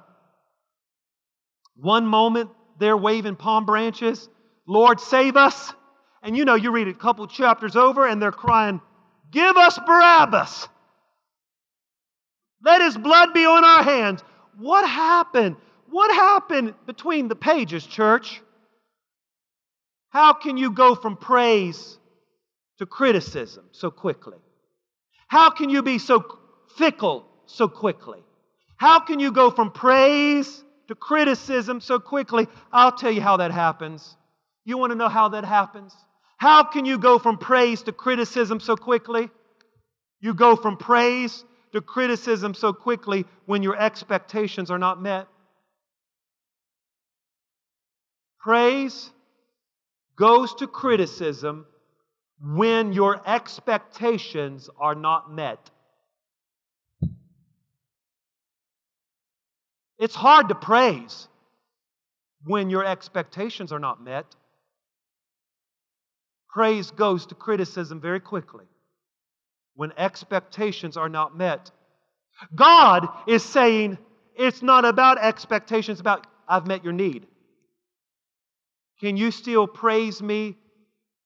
one 1.75 2.05
moment 2.05 2.51
they're 2.79 2.97
waving 2.97 3.35
palm 3.35 3.65
branches, 3.65 4.29
Lord, 4.67 4.99
save 4.99 5.35
us. 5.35 5.73
And 6.21 6.35
you 6.35 6.45
know, 6.45 6.55
you 6.55 6.71
read 6.71 6.87
a 6.87 6.93
couple 6.93 7.27
chapters 7.27 7.75
over 7.75 8.07
and 8.07 8.21
they're 8.21 8.31
crying, 8.31 8.81
Give 9.31 9.57
us 9.57 9.77
Barabbas. 9.85 10.67
Let 12.63 12.81
his 12.81 12.97
blood 12.97 13.33
be 13.33 13.45
on 13.45 13.63
our 13.63 13.83
hands. 13.83 14.23
What 14.57 14.87
happened? 14.87 15.57
What 15.89 16.13
happened 16.13 16.73
between 16.85 17.27
the 17.27 17.35
pages, 17.35 17.85
church? 17.85 18.41
How 20.09 20.33
can 20.33 20.57
you 20.57 20.71
go 20.71 20.95
from 20.95 21.17
praise 21.17 21.97
to 22.79 22.85
criticism 22.85 23.65
so 23.71 23.91
quickly? 23.91 24.37
How 25.27 25.49
can 25.49 25.69
you 25.69 25.81
be 25.81 25.97
so 25.97 26.23
fickle 26.77 27.25
so 27.45 27.67
quickly? 27.67 28.19
How 28.77 28.99
can 28.99 29.19
you 29.19 29.31
go 29.31 29.51
from 29.51 29.71
praise 29.71 30.63
to 30.87 30.95
criticism 30.95 31.81
so 31.81 31.99
quickly? 31.99 32.47
I'll 32.71 32.91
tell 32.91 33.11
you 33.11 33.21
how 33.21 33.37
that 33.37 33.51
happens. 33.51 34.15
You 34.63 34.77
want 34.77 34.91
to 34.91 34.97
know 34.97 35.09
how 35.09 35.29
that 35.29 35.45
happens? 35.45 35.95
How 36.37 36.63
can 36.63 36.85
you 36.85 36.97
go 36.97 37.19
from 37.19 37.37
praise 37.37 37.83
to 37.83 37.91
criticism 37.91 38.59
so 38.59 38.75
quickly? 38.75 39.29
You 40.19 40.33
go 40.33 40.55
from 40.55 40.77
praise 40.77 41.43
to 41.75 41.81
criticism 41.81 42.53
so 42.53 42.73
quickly 42.73 43.25
when 43.45 43.63
your 43.63 43.77
expectations 43.77 44.71
are 44.71 44.79
not 44.79 45.01
met. 45.01 45.27
Praise 48.39 49.11
goes 50.17 50.53
to 50.55 50.67
criticism 50.67 51.65
when 52.41 52.93
your 52.93 53.21
expectations 53.27 54.69
are 54.79 54.95
not 54.95 55.31
met. 55.31 55.71
It's 59.97 60.15
hard 60.15 60.49
to 60.49 60.55
praise 60.55 61.27
when 62.43 62.69
your 62.69 62.85
expectations 62.85 63.71
are 63.71 63.79
not 63.79 64.03
met 64.03 64.25
praise 66.55 66.91
goes 66.91 67.25
to 67.25 67.35
criticism 67.35 67.99
very 67.99 68.21
quickly 68.21 68.63
when 69.75 69.91
expectations 69.97 70.97
are 70.97 71.09
not 71.09 71.37
met. 71.37 71.71
God 72.53 73.07
is 73.27 73.43
saying 73.43 73.97
it's 74.37 74.61
not 74.61 74.85
about 74.85 75.17
expectations, 75.19 75.99
about 75.99 76.27
I've 76.47 76.67
met 76.67 76.83
your 76.83 76.93
need. 76.93 77.27
Can 78.99 79.17
you 79.17 79.31
still 79.31 79.67
praise 79.67 80.21
me 80.21 80.55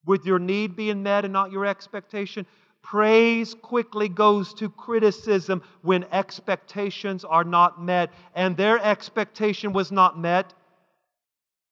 with 0.06 0.26
your 0.26 0.40
need 0.40 0.76
being 0.76 1.04
met 1.04 1.26
and 1.26 1.34
not 1.34 1.52
your 1.52 1.66
expectation? 1.66 2.46
Praise 2.82 3.54
quickly 3.54 4.10
goes 4.10 4.54
to 4.56 4.70
criticism 4.70 5.62
when 5.82 6.06
expectations 6.12 7.26
are 7.26 7.44
not 7.44 7.82
met, 7.82 8.12
and 8.34 8.56
their 8.56 8.80
expectation 8.80 9.74
was 9.74 9.92
not 9.92 10.18
met. 10.18 10.54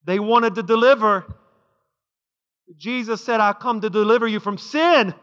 They 0.06 0.20
wanted 0.20 0.56
to 0.56 0.64
deliver, 0.64 1.26
Jesus 2.78 3.24
said, 3.24 3.40
I 3.40 3.54
come 3.54 3.82
to 3.82 3.90
deliver 3.90 4.28
you 4.28 4.40
from 4.40 4.58
sin. 4.58 5.14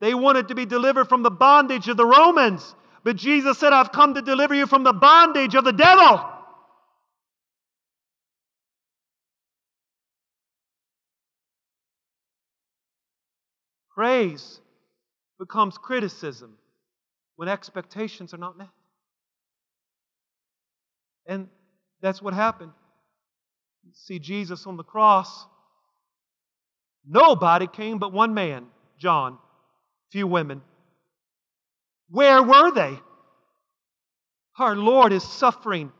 They 0.00 0.14
wanted 0.14 0.48
to 0.48 0.54
be 0.54 0.66
delivered 0.66 1.08
from 1.08 1.22
the 1.22 1.30
bondage 1.30 1.88
of 1.88 1.96
the 1.96 2.06
Romans. 2.06 2.74
But 3.04 3.16
Jesus 3.16 3.58
said, 3.58 3.72
I've 3.72 3.92
come 3.92 4.14
to 4.14 4.22
deliver 4.22 4.54
you 4.54 4.66
from 4.66 4.84
the 4.84 4.92
bondage 4.92 5.54
of 5.54 5.64
the 5.64 5.72
devil. 5.72 6.24
Praise 13.94 14.60
becomes 15.40 15.76
criticism 15.76 16.56
when 17.34 17.48
expectations 17.48 18.32
are 18.32 18.38
not 18.38 18.56
met. 18.56 18.68
And 21.26 21.48
that's 22.00 22.22
what 22.22 22.32
happened. 22.32 22.72
You 23.84 23.90
see 23.94 24.18
Jesus 24.20 24.66
on 24.66 24.76
the 24.76 24.84
cross. 24.84 25.46
Nobody 27.04 27.66
came 27.66 27.98
but 27.98 28.12
one 28.12 28.34
man, 28.34 28.66
John, 28.98 29.38
few 30.10 30.26
women. 30.26 30.62
Where 32.10 32.42
were 32.42 32.70
they? 32.72 32.98
Our 34.58 34.76
Lord 34.76 35.12
is 35.12 35.22
suffering 35.22 35.92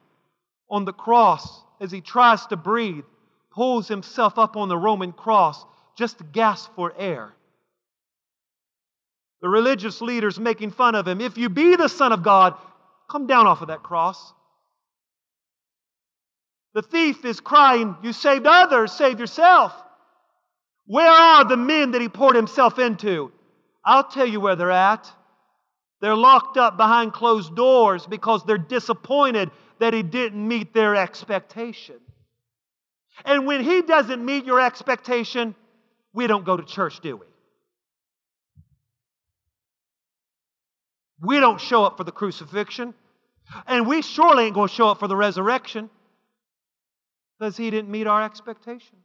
on 0.70 0.84
the 0.84 0.92
cross 0.92 1.62
as 1.80 1.92
he 1.92 2.00
tries 2.00 2.46
to 2.46 2.56
breathe, 2.56 3.04
pulls 3.52 3.88
himself 3.88 4.38
up 4.38 4.56
on 4.56 4.68
the 4.68 4.76
Roman 4.76 5.12
cross 5.12 5.64
just 5.96 6.18
to 6.18 6.24
gasp 6.24 6.70
for 6.74 6.92
air. 6.98 7.32
The 9.40 9.48
religious 9.48 10.00
leaders 10.00 10.38
making 10.38 10.72
fun 10.72 10.94
of 10.94 11.06
him. 11.06 11.20
If 11.20 11.38
you 11.38 11.48
be 11.48 11.76
the 11.76 11.88
Son 11.88 12.12
of 12.12 12.22
God, 12.22 12.54
come 13.08 13.26
down 13.26 13.46
off 13.46 13.62
of 13.62 13.68
that 13.68 13.82
cross. 13.82 14.32
The 16.74 16.82
thief 16.82 17.24
is 17.24 17.40
crying, 17.40 17.96
You 18.02 18.12
saved 18.12 18.46
others, 18.46 18.92
save 18.92 19.20
yourself. 19.20 19.72
Where 20.86 21.10
are 21.10 21.44
the 21.44 21.56
men 21.56 21.92
that 21.92 22.00
he 22.00 22.08
poured 22.08 22.34
himself 22.36 22.78
into? 22.78 23.30
I'll 23.88 24.04
tell 24.04 24.26
you 24.26 24.38
where 24.38 24.54
they're 24.54 24.70
at. 24.70 25.10
They're 26.02 26.14
locked 26.14 26.58
up 26.58 26.76
behind 26.76 27.14
closed 27.14 27.56
doors 27.56 28.06
because 28.06 28.44
they're 28.44 28.58
disappointed 28.58 29.50
that 29.78 29.94
he 29.94 30.02
didn't 30.02 30.46
meet 30.46 30.74
their 30.74 30.94
expectation. 30.94 31.96
And 33.24 33.46
when 33.46 33.64
he 33.64 33.80
doesn't 33.80 34.22
meet 34.22 34.44
your 34.44 34.60
expectation, 34.60 35.54
we 36.12 36.26
don't 36.26 36.44
go 36.44 36.54
to 36.54 36.62
church, 36.64 37.00
do 37.00 37.16
we? 37.16 37.26
We 41.20 41.40
don't 41.40 41.58
show 41.58 41.82
up 41.84 41.96
for 41.96 42.04
the 42.04 42.12
crucifixion. 42.12 42.92
And 43.66 43.86
we 43.86 44.02
surely 44.02 44.44
ain't 44.44 44.54
going 44.54 44.68
to 44.68 44.74
show 44.74 44.88
up 44.88 45.00
for 45.00 45.08
the 45.08 45.16
resurrection 45.16 45.88
because 47.38 47.56
he 47.56 47.70
didn't 47.70 47.90
meet 47.90 48.06
our 48.06 48.22
expectation. 48.22 48.98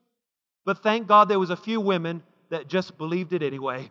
But 0.65 0.83
thank 0.83 1.07
God 1.07 1.29
there 1.29 1.39
was 1.39 1.51
a 1.51 1.55
few 1.55 1.79
women 1.79 2.21
that 2.49 2.67
just 2.67 2.97
believed 2.97 3.31
it 3.31 3.41
anyway. 3.41 3.89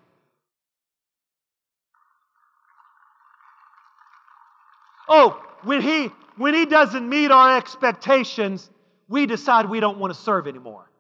Oh, 5.09 5.42
when 5.64 5.80
he 5.82 6.11
when 6.36 6.55
he 6.55 6.66
doesn't 6.66 7.09
meet 7.09 7.30
our 7.30 7.57
expectations, 7.57 8.68
we 9.09 9.26
decide 9.26 9.68
we 9.68 9.80
don't 9.80 9.98
want 9.98 10.14
to 10.14 10.18
serve 10.18 10.46
anymore. 10.46 10.90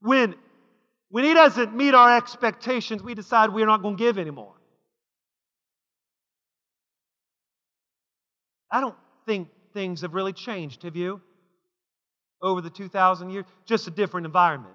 When 0.00 0.34
when 1.10 1.24
he 1.24 1.34
doesn't 1.34 1.76
meet 1.76 1.94
our 1.94 2.16
expectations, 2.16 3.02
we 3.02 3.14
decide 3.14 3.52
we're 3.52 3.66
not 3.66 3.82
going 3.82 3.96
to 3.96 4.02
give 4.02 4.18
anymore. 4.18 4.54
I 8.70 8.80
don't 8.80 8.96
think 9.26 9.48
things 9.74 10.00
have 10.00 10.14
really 10.14 10.32
changed, 10.32 10.84
have 10.84 10.96
you? 10.96 11.20
Over 12.40 12.62
the 12.62 12.70
2,000 12.70 13.28
years? 13.28 13.44
Just 13.66 13.86
a 13.86 13.90
different 13.90 14.24
environment. 14.24 14.74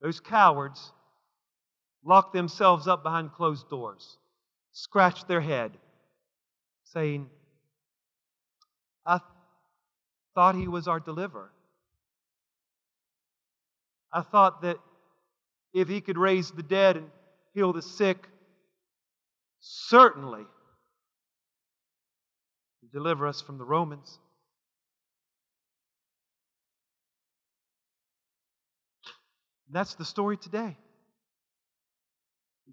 Those 0.00 0.20
cowards 0.20 0.92
lock 2.04 2.32
themselves 2.32 2.86
up 2.86 3.02
behind 3.02 3.32
closed 3.32 3.68
doors, 3.68 4.18
scratch 4.72 5.26
their 5.26 5.40
head, 5.40 5.72
saying, 6.84 7.28
I 9.04 9.20
thought 10.34 10.54
he 10.54 10.68
was 10.68 10.88
our 10.88 11.00
deliverer. 11.00 11.50
I 14.12 14.22
thought 14.22 14.62
that 14.62 14.78
if 15.74 15.88
he 15.88 16.00
could 16.00 16.16
raise 16.16 16.50
the 16.50 16.62
dead 16.62 16.96
and 16.96 17.10
heal 17.54 17.72
the 17.72 17.82
sick, 17.82 18.26
certainly 19.60 20.44
he'd 22.80 22.92
deliver 22.92 23.26
us 23.26 23.42
from 23.42 23.58
the 23.58 23.64
Romans. 23.64 24.18
And 29.66 29.76
that's 29.76 29.94
the 29.94 30.04
story 30.04 30.38
today. 30.38 30.76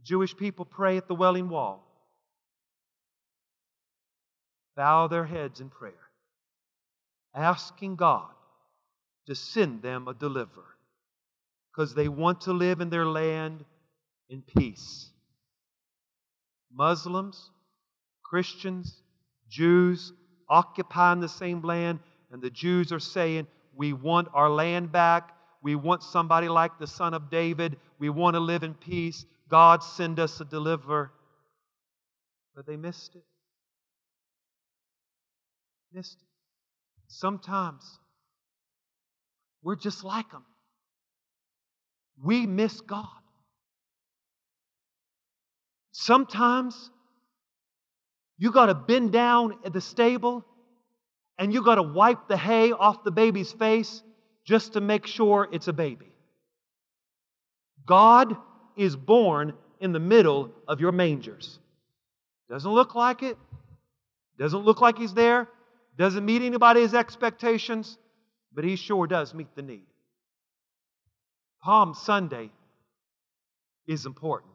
Jewish 0.05 0.37
people 0.37 0.65
pray 0.65 0.97
at 0.97 1.07
the 1.07 1.15
Wailing 1.15 1.49
Wall, 1.49 1.83
bow 4.77 5.07
their 5.07 5.25
heads 5.25 5.59
in 5.59 5.69
prayer, 5.69 5.93
asking 7.33 7.95
God 7.95 8.29
to 9.25 9.33
send 9.33 9.81
them 9.81 10.07
a 10.07 10.13
deliverer 10.13 10.75
because 11.71 11.95
they 11.95 12.07
want 12.07 12.41
to 12.41 12.53
live 12.53 12.81
in 12.81 12.91
their 12.91 13.05
land 13.05 13.65
in 14.29 14.43
peace. 14.43 15.09
Muslims, 16.71 17.49
Christians, 18.23 19.01
Jews 19.49 20.13
occupying 20.47 21.19
the 21.19 21.29
same 21.29 21.61
land, 21.63 21.99
and 22.31 22.43
the 22.43 22.51
Jews 22.51 22.91
are 22.91 22.99
saying, 22.99 23.47
We 23.73 23.93
want 23.93 24.27
our 24.35 24.51
land 24.51 24.91
back. 24.91 25.31
We 25.63 25.75
want 25.75 26.03
somebody 26.03 26.47
like 26.47 26.77
the 26.77 26.85
son 26.85 27.15
of 27.15 27.31
David. 27.31 27.77
We 27.97 28.09
want 28.09 28.35
to 28.35 28.39
live 28.39 28.61
in 28.61 28.75
peace. 28.75 29.25
God 29.49 29.83
send 29.83 30.19
us 30.19 30.39
a 30.41 30.45
deliverer. 30.45 31.11
But 32.55 32.65
they 32.65 32.77
missed 32.77 33.15
it. 33.15 33.25
Missed 35.93 36.17
it. 36.21 36.27
Sometimes 37.07 37.83
we're 39.61 39.75
just 39.75 40.03
like 40.03 40.29
them. 40.31 40.45
We 42.23 42.45
miss 42.45 42.81
God. 42.81 43.07
Sometimes 45.91 46.91
you 48.37 48.51
got 48.51 48.67
to 48.67 48.75
bend 48.75 49.11
down 49.11 49.57
at 49.65 49.73
the 49.73 49.81
stable 49.81 50.45
and 51.37 51.53
you 51.53 51.63
got 51.63 51.75
to 51.75 51.83
wipe 51.83 52.27
the 52.27 52.37
hay 52.37 52.71
off 52.71 53.03
the 53.03 53.11
baby's 53.11 53.51
face 53.51 54.03
just 54.45 54.73
to 54.73 54.81
make 54.81 55.07
sure 55.07 55.47
it's 55.51 55.67
a 55.67 55.73
baby. 55.73 56.11
God 57.85 58.35
is 58.77 58.95
born 58.95 59.53
in 59.79 59.91
the 59.91 59.99
middle 59.99 60.51
of 60.67 60.79
your 60.79 60.91
mangers. 60.91 61.59
Doesn't 62.49 62.71
look 62.71 62.95
like 62.95 63.23
it. 63.23 63.37
Doesn't 64.37 64.65
look 64.65 64.81
like 64.81 64.97
he's 64.97 65.13
there. 65.13 65.47
Doesn't 65.97 66.25
meet 66.25 66.41
anybody's 66.41 66.93
expectations, 66.93 67.97
but 68.53 68.63
he 68.63 68.75
sure 68.75 69.07
does 69.07 69.33
meet 69.33 69.53
the 69.55 69.61
need. 69.61 69.85
Palm 71.61 71.93
Sunday 71.93 72.51
is 73.87 74.05
important. 74.05 74.51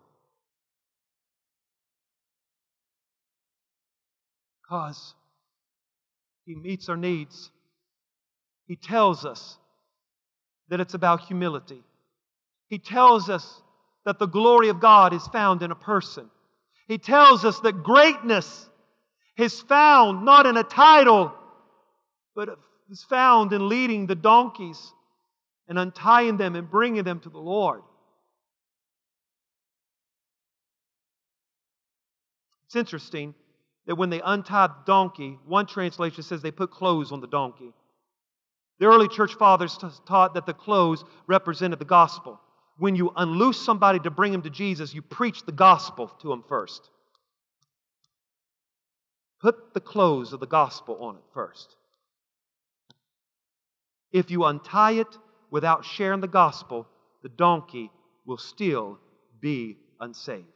Because 4.62 5.14
He 6.46 6.54
meets 6.54 6.88
our 6.88 6.96
needs. 6.96 7.50
He 8.66 8.76
tells 8.76 9.24
us 9.24 9.56
that 10.68 10.80
it's 10.80 10.94
about 10.94 11.22
humility. 11.22 11.82
He 12.68 12.78
tells 12.78 13.28
us 13.28 13.62
that 14.04 14.18
the 14.18 14.26
glory 14.26 14.68
of 14.68 14.80
God 14.80 15.12
is 15.12 15.26
found 15.28 15.62
in 15.62 15.70
a 15.70 15.76
person. 15.76 16.30
He 16.88 16.98
tells 16.98 17.44
us 17.44 17.60
that 17.60 17.82
greatness 17.82 18.68
is 19.36 19.60
found 19.60 20.24
not 20.24 20.46
in 20.46 20.56
a 20.56 20.64
title, 20.64 21.32
but 22.34 22.58
is 22.90 23.04
found 23.04 23.52
in 23.52 23.68
leading 23.68 24.06
the 24.06 24.14
donkeys 24.14 24.92
and 25.68 25.78
untying 25.78 26.36
them 26.36 26.56
and 26.56 26.68
bringing 26.68 27.04
them 27.04 27.20
to 27.20 27.30
the 27.30 27.38
Lord. 27.38 27.82
It's 32.66 32.76
interesting 32.76 33.34
that 33.86 33.96
when 33.96 34.10
they 34.10 34.20
untied 34.20 34.70
the 34.70 34.84
donkey, 34.86 35.38
one 35.46 35.66
translation 35.66 36.22
says 36.22 36.42
they 36.42 36.50
put 36.50 36.70
clothes 36.70 37.12
on 37.12 37.20
the 37.20 37.26
donkey. 37.26 37.72
The 38.78 38.86
early 38.86 39.08
church 39.08 39.34
fathers 39.34 39.78
taught 40.06 40.34
that 40.34 40.46
the 40.46 40.54
clothes 40.54 41.04
represented 41.26 41.78
the 41.78 41.84
gospel. 41.84 42.40
When 42.80 42.96
you 42.96 43.12
unloose 43.14 43.62
somebody 43.62 43.98
to 44.00 44.10
bring 44.10 44.32
him 44.32 44.40
to 44.40 44.48
Jesus, 44.48 44.94
you 44.94 45.02
preach 45.02 45.44
the 45.44 45.52
gospel 45.52 46.08
to 46.22 46.32
him 46.32 46.42
first. 46.48 46.88
Put 49.42 49.74
the 49.74 49.82
clothes 49.82 50.32
of 50.32 50.40
the 50.40 50.46
gospel 50.46 50.96
on 50.98 51.16
it 51.16 51.22
first. 51.34 51.76
If 54.12 54.30
you 54.30 54.46
untie 54.46 54.92
it 54.92 55.18
without 55.50 55.84
sharing 55.84 56.22
the 56.22 56.26
gospel, 56.26 56.88
the 57.22 57.28
donkey 57.28 57.90
will 58.24 58.38
still 58.38 58.98
be 59.40 59.76
unsaved. 60.00 60.46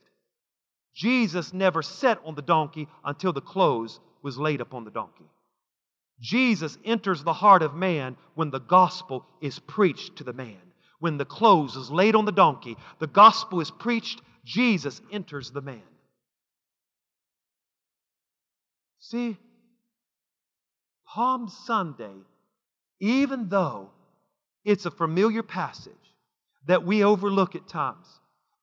Jesus 0.95 1.53
never 1.53 1.83
sat 1.83 2.23
on 2.25 2.37
the 2.37 2.41
donkey 2.41 2.89
until 3.05 3.35
the 3.35 3.43
clothes 3.43 4.01
was 4.23 4.39
laid 4.39 4.63
upon 4.63 4.85
the 4.85 4.91
donkey. 4.91 5.29
Jesus 6.21 6.79
enters 6.87 7.23
the 7.23 7.35
heart 7.35 7.63
of 7.63 7.75
man 7.75 8.17
when 8.35 8.51
the 8.51 8.61
gospel 8.61 9.27
is 9.43 9.59
preached 9.59 10.17
to 10.17 10.25
the 10.25 10.33
man. 10.33 10.64
When 11.05 11.19
the 11.19 11.27
clothes 11.27 11.77
is 11.77 11.91
laid 11.91 12.15
on 12.17 12.25
the 12.25 12.33
donkey, 12.33 12.79
the 12.99 13.07
gospel 13.07 13.61
is 13.61 13.71
preached, 13.71 14.23
Jesus 14.43 15.03
enters 15.13 15.51
the 15.51 15.61
man. 15.61 15.83
See, 19.01 19.37
Palm 21.07 21.51
Sunday, 21.67 22.15
even 23.01 23.51
though 23.51 23.91
it's 24.65 24.87
a 24.87 24.91
familiar 24.91 25.43
passage 25.43 25.93
that 26.69 26.87
we 26.87 27.05
overlook 27.05 27.55
at 27.55 27.69
times, 27.69 28.07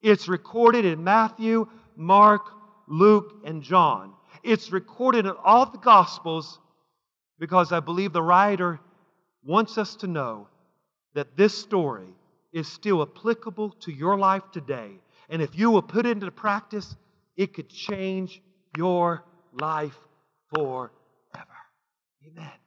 it's 0.02 0.26
recorded 0.26 0.84
in 0.84 1.04
Matthew, 1.04 1.68
Mark, 1.94 2.42
Luke, 2.88 3.34
and 3.44 3.62
John. 3.62 4.14
It's 4.42 4.72
recorded 4.72 5.26
in 5.26 5.34
all 5.44 5.66
the 5.66 5.78
Gospels 5.78 6.58
because 7.38 7.70
I 7.70 7.78
believe 7.78 8.12
the 8.12 8.20
writer 8.20 8.80
wants 9.44 9.78
us 9.78 9.94
to 9.98 10.08
know 10.08 10.48
that 11.14 11.36
this 11.36 11.56
story 11.56 12.16
is 12.52 12.68
still 12.68 13.02
applicable 13.02 13.70
to 13.80 13.92
your 13.92 14.18
life 14.18 14.42
today. 14.52 14.98
And 15.28 15.40
if 15.40 15.56
you 15.58 15.70
will 15.70 15.82
put 15.82 16.06
it 16.06 16.10
into 16.10 16.30
practice, 16.30 16.94
it 17.36 17.54
could 17.54 17.68
change 17.68 18.42
your 18.76 19.24
life 19.52 19.98
forever. 20.54 20.90
Amen. 22.26 22.61